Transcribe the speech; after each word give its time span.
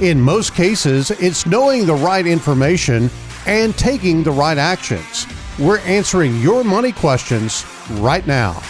In 0.00 0.20
most 0.20 0.54
cases, 0.54 1.10
it's 1.12 1.46
knowing 1.46 1.86
the 1.86 1.94
right 1.94 2.26
information 2.26 3.08
and 3.46 3.76
taking 3.76 4.22
the 4.24 4.30
right 4.30 4.58
actions. 4.58 5.26
We're 5.58 5.78
answering 5.80 6.40
your 6.40 6.64
money 6.64 6.90
questions 6.90 7.64
right 7.92 8.26
now. 8.26 8.60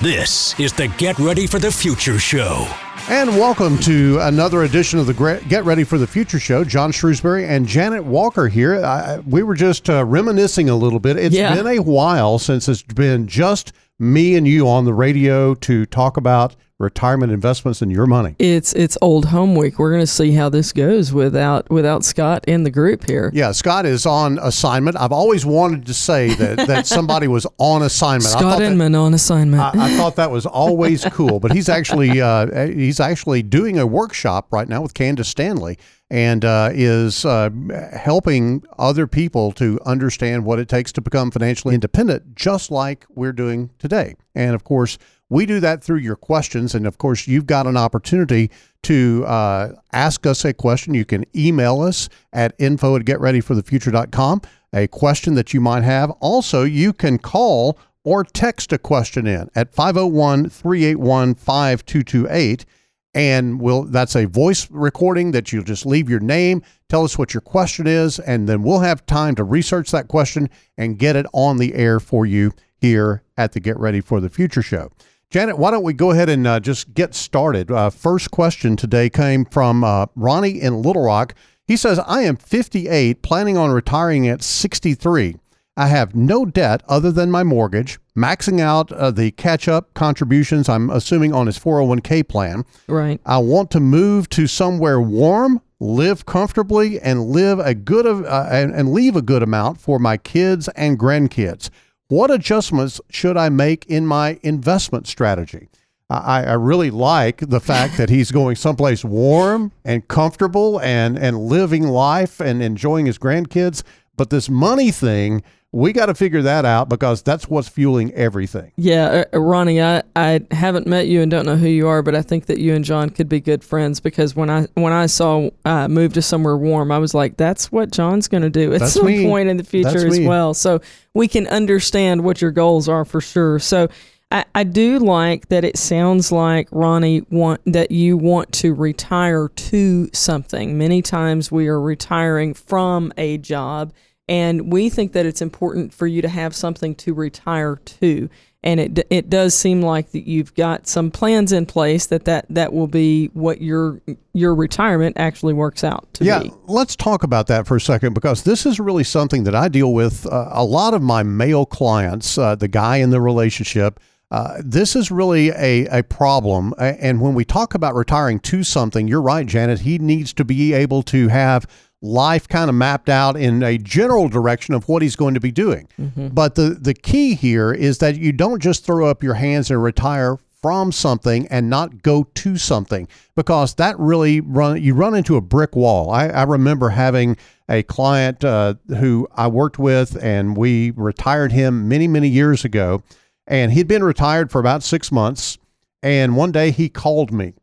This 0.00 0.58
is 0.60 0.72
the 0.72 0.86
Get 0.98 1.18
Ready 1.18 1.46
for 1.48 1.58
the 1.58 1.72
Future 1.72 2.18
show. 2.18 2.68
And 3.08 3.30
welcome 3.30 3.76
to 3.80 4.18
another 4.20 4.62
edition 4.62 5.00
of 5.00 5.06
the 5.06 5.42
Get 5.48 5.64
Ready 5.64 5.82
for 5.82 5.98
the 5.98 6.06
Future 6.06 6.38
show. 6.38 6.62
John 6.62 6.92
Shrewsbury 6.92 7.44
and 7.46 7.66
Janet 7.66 8.04
Walker 8.04 8.46
here. 8.46 8.84
I, 8.84 9.18
we 9.26 9.42
were 9.42 9.54
just 9.56 9.90
uh, 9.90 10.04
reminiscing 10.04 10.68
a 10.68 10.76
little 10.76 11.00
bit. 11.00 11.16
It's 11.16 11.34
Yeah. 11.34 11.54
been 11.56 11.66
a 11.66 11.82
while 11.82 12.38
since 12.38 12.68
it's 12.68 12.82
been 12.82 13.26
just 13.26 13.72
me 13.98 14.36
and 14.36 14.46
you 14.46 14.68
on 14.68 14.84
the 14.84 14.94
radio 14.94 15.54
to 15.54 15.86
talk 15.86 16.16
about 16.16 16.54
retirement 16.82 17.32
investments 17.32 17.80
and 17.80 17.90
your 17.90 18.06
money. 18.06 18.34
It's 18.38 18.72
it's 18.74 18.98
old 19.00 19.26
home 19.26 19.54
week. 19.54 19.78
We're 19.78 19.90
going 19.90 20.02
to 20.02 20.06
see 20.06 20.32
how 20.32 20.48
this 20.48 20.72
goes 20.72 21.12
without 21.12 21.70
without 21.70 22.04
Scott 22.04 22.44
in 22.46 22.64
the 22.64 22.70
group 22.70 23.08
here. 23.08 23.30
Yeah, 23.32 23.52
Scott 23.52 23.86
is 23.86 24.04
on 24.04 24.38
assignment. 24.40 24.96
I've 24.98 25.12
always 25.12 25.46
wanted 25.46 25.86
to 25.86 25.94
say 25.94 26.34
that, 26.34 26.66
that 26.66 26.86
somebody 26.98 27.28
was 27.28 27.46
on 27.58 27.82
assignment. 27.82 28.26
I 28.26 28.30
Scott 28.30 28.42
thought 28.42 28.58
that- 28.58 28.72
Inman 28.72 28.94
on 28.94 29.14
assignment. 29.14 29.62
I, 29.62 29.86
I 29.86 29.90
thought 29.96 30.16
that 30.16 30.30
was 30.30 30.44
always 30.44 31.04
cool, 31.06 31.40
but 31.40 31.52
he's 31.52 31.68
actually 31.68 32.20
uh, 32.20 32.66
he's 32.66 33.00
actually 33.00 33.42
doing 33.42 33.78
a 33.78 33.86
workshop 33.86 34.52
right 34.52 34.68
now 34.68 34.82
with 34.82 34.94
Candace 34.94 35.28
Stanley 35.28 35.78
and 36.10 36.44
uh, 36.44 36.68
is 36.74 37.24
uh, 37.24 37.48
helping 37.96 38.62
other 38.78 39.06
people 39.06 39.50
to 39.52 39.80
understand 39.86 40.44
what 40.44 40.58
it 40.58 40.68
takes 40.68 40.92
to 40.92 41.00
become 41.00 41.30
financially 41.30 41.74
independent, 41.74 42.34
just 42.34 42.70
like 42.70 43.06
we're 43.08 43.32
doing 43.32 43.70
today. 43.78 44.14
And 44.34 44.54
of 44.54 44.62
course, 44.62 44.98
we 45.32 45.46
do 45.46 45.60
that 45.60 45.82
through 45.82 45.98
your 45.98 46.16
questions, 46.16 46.74
and 46.74 46.86
of 46.86 46.98
course, 46.98 47.26
you've 47.26 47.46
got 47.46 47.66
an 47.66 47.76
opportunity 47.76 48.50
to 48.82 49.24
uh, 49.26 49.72
ask 49.94 50.26
us 50.26 50.44
a 50.44 50.52
question. 50.52 50.92
You 50.92 51.06
can 51.06 51.24
email 51.34 51.80
us 51.80 52.10
at 52.34 52.54
info 52.58 52.96
at 52.96 53.06
getreadyforthefuture.com, 53.06 54.42
a 54.74 54.86
question 54.88 55.34
that 55.34 55.54
you 55.54 55.60
might 55.62 55.84
have. 55.84 56.10
Also, 56.20 56.64
you 56.64 56.92
can 56.92 57.18
call 57.18 57.78
or 58.04 58.24
text 58.24 58.74
a 58.74 58.78
question 58.78 59.26
in 59.26 59.48
at 59.54 59.72
501 59.72 60.50
381 60.50 61.34
5228. 61.34 62.66
And 63.14 63.60
we'll, 63.60 63.84
that's 63.84 64.16
a 64.16 64.26
voice 64.26 64.70
recording 64.70 65.32
that 65.32 65.50
you'll 65.50 65.64
just 65.64 65.86
leave 65.86 66.10
your 66.10 66.20
name, 66.20 66.62
tell 66.88 67.04
us 67.04 67.18
what 67.18 67.32
your 67.32 67.42
question 67.42 67.86
is, 67.86 68.18
and 68.18 68.48
then 68.48 68.62
we'll 68.62 68.80
have 68.80 69.06
time 69.06 69.34
to 69.36 69.44
research 69.44 69.90
that 69.92 70.08
question 70.08 70.50
and 70.76 70.98
get 70.98 71.16
it 71.16 71.26
on 71.32 71.56
the 71.56 71.74
air 71.74 72.00
for 72.00 72.26
you 72.26 72.52
here 72.76 73.22
at 73.36 73.52
the 73.52 73.60
Get 73.60 73.78
Ready 73.78 74.00
for 74.00 74.20
the 74.20 74.28
Future 74.28 74.62
show. 74.62 74.90
Janet, 75.32 75.56
why 75.56 75.70
don't 75.70 75.82
we 75.82 75.94
go 75.94 76.10
ahead 76.10 76.28
and 76.28 76.46
uh, 76.46 76.60
just 76.60 76.92
get 76.92 77.14
started? 77.14 77.70
Uh, 77.70 77.88
first 77.88 78.30
question 78.30 78.76
today 78.76 79.08
came 79.08 79.46
from 79.46 79.82
uh, 79.82 80.04
Ronnie 80.14 80.60
in 80.60 80.82
Little 80.82 81.04
Rock. 81.04 81.34
He 81.66 81.74
says, 81.74 81.98
I 82.00 82.20
am 82.20 82.36
58, 82.36 83.22
planning 83.22 83.56
on 83.56 83.70
retiring 83.70 84.28
at 84.28 84.42
63. 84.42 85.36
I 85.74 85.86
have 85.86 86.14
no 86.14 86.44
debt 86.44 86.82
other 86.86 87.10
than 87.10 87.30
my 87.30 87.44
mortgage, 87.44 87.98
maxing 88.14 88.60
out 88.60 88.92
uh, 88.92 89.10
the 89.10 89.30
catch 89.30 89.68
up 89.68 89.94
contributions, 89.94 90.68
I'm 90.68 90.90
assuming, 90.90 91.32
on 91.32 91.46
his 91.46 91.58
401k 91.58 92.28
plan. 92.28 92.66
right. 92.86 93.18
I 93.24 93.38
want 93.38 93.70
to 93.70 93.80
move 93.80 94.28
to 94.30 94.46
somewhere 94.46 95.00
warm, 95.00 95.62
live 95.80 96.26
comfortably, 96.26 97.00
and 97.00 97.28
live 97.28 97.58
a 97.58 97.74
good 97.74 98.04
of, 98.04 98.22
uh, 98.26 98.48
and, 98.50 98.74
and 98.74 98.92
leave 98.92 99.16
a 99.16 99.22
good 99.22 99.42
amount 99.42 99.80
for 99.80 99.98
my 99.98 100.18
kids 100.18 100.68
and 100.76 100.98
grandkids. 100.98 101.70
What 102.12 102.30
adjustments 102.30 103.00
should 103.08 103.38
I 103.38 103.48
make 103.48 103.86
in 103.86 104.06
my 104.06 104.38
investment 104.42 105.06
strategy? 105.06 105.70
I, 106.10 106.44
I 106.44 106.52
really 106.52 106.90
like 106.90 107.38
the 107.38 107.58
fact 107.58 107.96
that 107.96 108.10
he's 108.10 108.30
going 108.30 108.56
someplace 108.56 109.02
warm 109.02 109.72
and 109.82 110.06
comfortable 110.08 110.78
and, 110.82 111.18
and 111.18 111.46
living 111.46 111.88
life 111.88 112.38
and 112.38 112.62
enjoying 112.62 113.06
his 113.06 113.16
grandkids. 113.16 113.82
But 114.14 114.28
this 114.28 114.50
money 114.50 114.90
thing, 114.90 115.42
we 115.74 115.94
got 115.94 116.06
to 116.06 116.14
figure 116.14 116.42
that 116.42 116.66
out 116.66 116.90
because 116.90 117.22
that's 117.22 117.48
what's 117.48 117.66
fueling 117.66 118.12
everything. 118.12 118.72
Yeah, 118.76 119.24
uh, 119.32 119.40
Ronnie, 119.40 119.80
I, 119.80 120.02
I 120.14 120.42
haven't 120.50 120.86
met 120.86 121.06
you 121.06 121.22
and 121.22 121.30
don't 121.30 121.46
know 121.46 121.56
who 121.56 121.66
you 121.68 121.88
are, 121.88 122.02
but 122.02 122.14
I 122.14 122.20
think 122.20 122.46
that 122.46 122.58
you 122.58 122.74
and 122.74 122.84
John 122.84 123.08
could 123.08 123.28
be 123.28 123.40
good 123.40 123.64
friends 123.64 123.98
because 123.98 124.36
when 124.36 124.50
I 124.50 124.66
when 124.74 124.92
I 124.92 125.06
saw 125.06 125.48
uh, 125.64 125.88
move 125.88 126.12
to 126.12 126.22
somewhere 126.22 126.58
warm, 126.58 126.92
I 126.92 126.98
was 126.98 127.14
like, 127.14 127.38
that's 127.38 127.72
what 127.72 127.90
John's 127.90 128.28
going 128.28 128.42
to 128.42 128.50
do 128.50 128.74
at 128.74 128.80
That's 128.80 128.92
some 128.92 129.06
me. 129.06 129.26
point 129.26 129.48
in 129.48 129.56
the 129.56 129.64
future 129.64 129.92
That's 129.92 130.04
as 130.04 130.18
me. 130.18 130.28
well. 130.28 130.52
So 130.52 130.82
we 131.14 131.26
can 131.26 131.46
understand 131.46 132.22
what 132.22 132.42
your 132.42 132.50
goals 132.50 132.86
are 132.88 133.06
for 133.06 133.22
sure. 133.22 133.58
So 133.58 133.88
I, 134.30 134.44
I 134.54 134.64
do 134.64 134.98
like 134.98 135.48
that 135.48 135.64
it 135.64 135.78
sounds 135.78 136.30
like 136.30 136.68
Ronnie 136.70 137.22
want 137.30 137.62
that 137.64 137.90
you 137.90 138.18
want 138.18 138.52
to 138.52 138.74
retire 138.74 139.48
to 139.48 140.10
something. 140.12 140.76
Many 140.76 141.00
times 141.00 141.50
we 141.50 141.68
are 141.68 141.80
retiring 141.80 142.52
from 142.52 143.10
a 143.16 143.38
job 143.38 143.92
and 144.32 144.72
we 144.72 144.88
think 144.88 145.12
that 145.12 145.26
it's 145.26 145.42
important 145.42 145.92
for 145.92 146.06
you 146.06 146.22
to 146.22 146.28
have 146.28 146.56
something 146.56 146.94
to 146.94 147.12
retire 147.12 147.76
to 147.84 148.30
and 148.64 148.80
it 148.80 149.06
it 149.10 149.28
does 149.28 149.54
seem 149.54 149.82
like 149.82 150.12
that 150.12 150.26
you've 150.26 150.54
got 150.54 150.86
some 150.86 151.10
plans 151.10 151.52
in 151.52 151.66
place 151.66 152.06
that 152.06 152.24
that, 152.24 152.46
that 152.48 152.72
will 152.72 152.86
be 152.86 153.26
what 153.34 153.60
your 153.60 154.00
your 154.32 154.54
retirement 154.54 155.16
actually 155.18 155.52
works 155.52 155.84
out 155.84 156.08
to 156.14 156.24
Yeah, 156.24 156.44
be. 156.44 156.52
let's 156.66 156.96
talk 156.96 157.22
about 157.22 157.46
that 157.48 157.66
for 157.66 157.76
a 157.76 157.80
second 157.80 158.14
because 158.14 158.44
this 158.44 158.64
is 158.64 158.80
really 158.80 159.04
something 159.04 159.44
that 159.44 159.54
I 159.54 159.68
deal 159.68 159.92
with 159.92 160.26
uh, 160.26 160.48
a 160.52 160.64
lot 160.64 160.94
of 160.94 161.02
my 161.02 161.22
male 161.22 161.66
clients, 161.66 162.38
uh, 162.38 162.54
the 162.54 162.68
guy 162.68 162.96
in 162.98 163.10
the 163.10 163.20
relationship. 163.20 164.00
Uh, 164.30 164.62
this 164.64 164.96
is 164.96 165.10
really 165.10 165.50
a, 165.50 165.84
a 165.98 166.02
problem. 166.02 166.72
And 166.78 167.20
when 167.20 167.34
we 167.34 167.44
talk 167.44 167.74
about 167.74 167.94
retiring 167.94 168.40
to 168.40 168.62
something, 168.62 169.06
you're 169.06 169.20
right, 169.20 169.44
Janet. 169.44 169.80
He 169.80 169.98
needs 169.98 170.32
to 170.32 170.44
be 170.44 170.72
able 170.72 171.02
to 171.02 171.28
have 171.28 171.66
life 172.02 172.48
kind 172.48 172.68
of 172.68 172.74
mapped 172.74 173.08
out 173.08 173.36
in 173.36 173.62
a 173.62 173.78
general 173.78 174.28
direction 174.28 174.74
of 174.74 174.88
what 174.88 175.00
he's 175.02 175.16
going 175.16 175.34
to 175.34 175.40
be 175.40 175.52
doing. 175.52 175.88
But 176.34 176.56
the, 176.56 176.70
the 176.70 176.94
key 176.94 177.34
here 177.34 177.72
is 177.72 177.98
that 177.98 178.16
you 178.16 178.32
don't 178.32 178.60
just 178.60 178.84
throw 178.84 179.06
up 179.06 179.22
your 179.22 179.34
hands 179.34 179.70
and 179.70 179.82
retire 179.82 180.36
from 180.60 180.92
something 180.92 181.46
and 181.48 181.68
not 181.68 182.02
go 182.02 182.24
to 182.34 182.56
something 182.56 183.08
because 183.34 183.74
that 183.74 183.98
really 183.98 184.40
run 184.40 184.80
you 184.80 184.94
run 184.94 185.14
into 185.14 185.36
a 185.36 185.40
brick 185.40 185.74
wall. 185.74 186.10
I, 186.10 186.28
I 186.28 186.42
remember 186.44 186.90
having 186.90 187.36
a 187.68 187.82
client 187.82 188.44
uh, 188.44 188.74
who 188.88 189.26
I 189.34 189.48
worked 189.48 189.78
with 189.78 190.22
and 190.22 190.56
we 190.56 190.92
retired 190.92 191.50
him 191.52 191.88
many 191.88 192.06
many 192.06 192.28
years 192.28 192.64
ago, 192.64 193.02
and 193.46 193.72
he'd 193.72 193.88
been 193.88 194.04
retired 194.04 194.50
for 194.52 194.60
about 194.60 194.82
six 194.82 195.10
months. 195.10 195.58
And 196.00 196.36
one 196.36 196.52
day 196.52 196.70
he 196.72 196.88
called 196.88 197.32
me, 197.32 197.54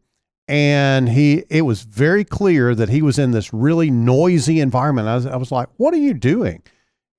and 0.50 1.08
he 1.08 1.44
it 1.50 1.62
was 1.62 1.84
very 1.84 2.26
clear 2.26 2.76
that 2.76 2.90
he 2.90 3.02
was 3.02 3.18
in 3.20 3.32
this 3.32 3.54
really 3.54 3.90
noisy 3.92 4.60
environment. 4.60 5.08
I 5.08 5.16
was, 5.16 5.26
I 5.28 5.36
was 5.38 5.52
like, 5.52 5.70
"What 5.78 5.94
are 5.94 5.98
you 5.98 6.14
doing?" 6.14 6.62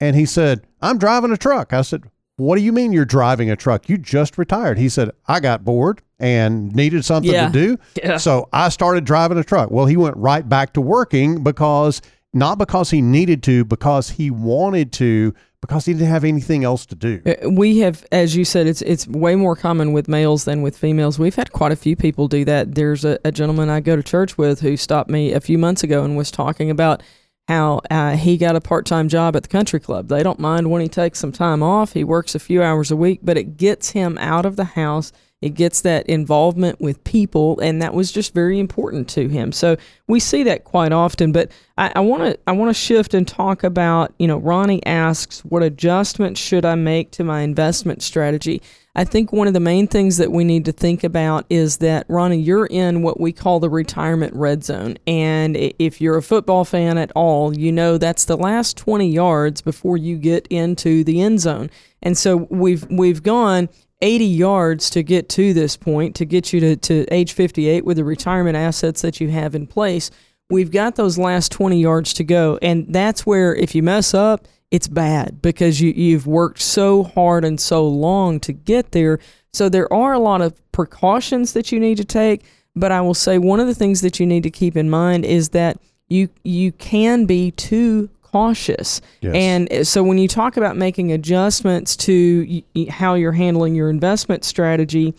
And 0.01 0.17
he 0.17 0.25
said, 0.27 0.67
I'm 0.83 0.97
driving 0.99 1.31
a 1.31 1.37
truck. 1.37 1.75
I 1.75 1.83
said, 1.83 2.05
What 2.37 2.57
do 2.57 2.63
you 2.63 2.73
mean 2.73 2.91
you're 2.95 3.05
driving 3.05 3.51
a 3.51 3.57
truck? 3.57 3.87
You 3.91 3.99
just 3.99 4.39
retired. 4.39 4.79
He 4.79 4.89
said, 4.89 5.11
I 5.29 5.41
got 5.41 5.63
bored 5.63 6.01
and 6.19 6.75
needed 6.75 7.05
something 7.05 7.31
Yeah. 7.31 7.49
to 7.49 7.53
do. 7.53 7.77
Yeah. 8.03 8.17
So 8.17 8.49
I 8.51 8.71
started 8.71 9.05
driving 9.05 9.37
a 9.37 9.45
truck. 9.45 9.71
Well, 9.71 9.85
he 9.85 9.99
went 9.99 10.17
right 10.17 10.49
back 10.49 10.73
to 10.73 10.81
working 10.81 11.43
because 11.45 12.01
not 12.33 12.57
because 12.57 12.91
he 12.91 13.03
needed 13.03 13.43
to, 13.43 13.63
because 13.67 14.09
he 14.09 14.31
wanted 14.31 14.91
to, 14.95 15.35
because 15.61 15.85
he 15.85 15.93
didn't 15.93 16.09
have 16.09 16.25
anything 16.25 16.65
else 16.65 16.87
to 16.87 16.95
do. 16.95 17.21
Uh, 17.25 17.51
We 17.51 17.79
have, 17.79 18.07
as 18.13 18.37
you 18.37 18.45
said, 18.45 18.67
it's 18.67 18.83
it's 18.83 19.07
way 19.07 19.35
more 19.37 19.57
common 19.57 19.93
with 19.93 20.09
males 20.09 20.45
than 20.45 20.63
with 20.63 20.77
females. 20.77 21.19
We've 21.19 21.35
had 21.35 21.53
quite 21.53 21.73
a 21.73 21.77
few 21.77 21.97
people 21.97 22.29
do 22.29 22.45
that. 22.47 22.75
There's 22.75 23.05
a, 23.05 23.19
a 23.25 23.33
gentleman 23.33 23.69
I 23.69 23.81
go 23.81 23.97
to 23.97 24.03
church 24.03 24.39
with 24.39 24.61
who 24.61 24.77
stopped 24.77 25.11
me 25.11 25.33
a 25.33 25.41
few 25.41 25.59
months 25.59 25.83
ago 25.83 26.05
and 26.05 26.17
was 26.17 26.31
talking 26.31 26.71
about 26.71 27.03
how 27.49 27.81
uh, 27.91 28.17
he 28.17 28.37
got 28.37 28.57
a 28.57 28.61
part 28.61 28.87
time 28.87 29.09
job 29.09 29.37
at 29.37 29.43
the 29.43 29.49
country 29.49 29.81
club. 29.81 30.09
They 30.09 30.23
don't 30.23 30.39
mind 30.39 30.71
when 30.71 30.83
he 30.83 30.89
takes 30.89 31.19
some 31.19 31.33
time 31.33 31.63
off. 31.63 31.93
He 31.93 32.05
works 32.05 32.35
a 32.35 32.39
few 32.39 32.63
hours 32.63 32.91
a 32.91 32.97
week, 32.97 33.21
but 33.23 33.37
it 33.37 33.57
gets 33.57 33.91
him 33.91 34.17
out 34.19 34.47
of 34.47 34.57
the 34.57 34.65
house. 34.65 35.13
It 35.41 35.55
gets 35.55 35.81
that 35.83 36.07
involvement 36.07 36.81
with 36.81 37.03
people, 37.05 37.59
and 37.61 37.81
that 37.81 37.95
was 37.95 38.13
just 38.13 38.35
very 38.35 38.59
important 38.59 39.09
to 39.11 39.27
him. 39.27 39.53
So 39.53 39.77
we 40.07 40.21
see 40.21 40.43
that 40.43 40.65
quite 40.65 40.93
often. 40.93 41.33
But 41.33 41.51
I 41.79 42.01
want 42.01 42.23
to 42.25 42.39
I 42.47 42.53
want 42.53 42.69
to 42.69 42.75
shift 42.75 43.15
and 43.15 43.27
talk 43.27 43.65
about 43.65 44.13
you 44.19 44.27
know 44.27 44.37
Ronnie 44.37 44.85
asks 44.85 45.41
what 45.41 45.63
adjustments 45.63 46.39
should 46.39 46.67
I 46.67 46.75
make 46.75 47.11
to 47.13 47.25
my 47.25 47.41
investment 47.41 48.03
strategy. 48.03 48.61
I 48.95 49.05
think 49.05 49.33
one 49.33 49.47
of 49.47 49.55
the 49.55 49.61
main 49.61 49.87
things 49.87 50.19
that 50.19 50.33
we 50.33 50.45
need 50.45 50.65
to 50.65 50.73
think 50.73 51.05
about 51.05 51.47
is 51.49 51.79
that, 51.79 52.05
Ronnie, 52.09 52.41
you're 52.41 52.67
in 52.67 53.03
what 53.03 53.21
we 53.21 53.33
call 53.33 53.61
the 53.61 53.71
retirement 53.71 54.35
red 54.35 54.65
zone. 54.65 54.99
And 55.07 55.57
if 55.57 56.01
you're 56.01 56.17
a 56.17 56.23
football 56.23 56.65
fan 56.65 56.99
at 56.99 57.13
all, 57.15 57.57
you 57.57 57.71
know 57.71 57.99
that's 57.99 58.25
the 58.25 58.37
last 58.37 58.77
20 58.77 59.09
yards 59.09 59.63
before 59.63 59.97
you 59.97 60.19
get 60.19 60.47
into 60.49 61.05
the 61.05 61.23
end 61.23 61.41
zone. 61.41 61.71
And 62.03 62.19
so 62.19 62.49
we've 62.51 62.85
we've 62.91 63.23
gone 63.23 63.69
80 64.03 64.25
yards 64.25 64.91
to 64.91 65.03
get 65.03 65.29
to 65.31 65.53
this 65.53 65.77
point, 65.77 66.17
to 66.17 66.25
get 66.25 66.53
you 66.53 66.61
to, 66.61 66.77
to 66.77 67.07
age 67.11 67.33
58 67.33 67.85
with 67.85 67.97
the 67.97 68.05
retirement 68.05 68.57
assets 68.57 69.03
that 69.03 69.21
you 69.21 69.29
have 69.29 69.55
in 69.55 69.67
place. 69.67 70.11
We've 70.49 70.71
got 70.71 70.97
those 70.97 71.19
last 71.19 71.53
20 71.53 71.81
yards 71.81 72.13
to 72.15 72.25
go. 72.25 72.59
And 72.63 72.93
that's 72.93 73.27
where 73.27 73.55
if 73.55 73.75
you 73.75 73.83
mess 73.83 74.15
up, 74.15 74.49
it's 74.71 74.89
bad 74.89 75.43
because 75.43 75.81
you, 75.81 75.93
you've 75.93 76.27
worked 76.27 76.61
so 76.61 77.05
hard 77.05 77.45
and 77.45 77.61
so 77.61 77.87
long 77.87 78.41
to 78.41 78.53
get 78.53 78.93
there. 78.93 79.19
So 79.53 79.69
there 79.69 79.93
are 79.93 80.13
a 80.13 80.19
lot 80.19 80.41
of 80.41 80.55
precautions 80.73 81.53
that 81.53 81.73
you 81.73 81.81
need 81.81 81.97
to 81.99 82.05
take. 82.05 82.45
But 82.77 82.93
I 82.93 83.01
will 83.01 83.15
say 83.15 83.39
one 83.39 83.61
of 83.61 83.67
the 83.67 83.75
things 83.75 84.01
that 84.01 84.21
you 84.21 84.27
need 84.27 84.45
to 84.45 84.51
keep 84.51 84.77
in 84.77 84.89
mind 84.89 85.25
is 85.25 85.51
that 85.51 85.79
you 86.09 86.29
you 86.45 86.73
can 86.73 87.27
be 87.27 87.51
too 87.53 88.09
cautious. 88.31 89.01
Yes. 89.21 89.35
And 89.35 89.73
uh, 89.73 89.85
so 89.85 90.03
when 90.03 90.19
you 90.19 90.29
talk 90.29 90.57
about 90.57 90.77
making 90.77 91.13
adjustments 91.13 91.97
to 91.99 92.63
how 92.89 93.15
you're 93.15 93.33
handling 93.33 93.75
your 93.75 93.91
investment 93.91 94.45
strategy, 94.45 95.15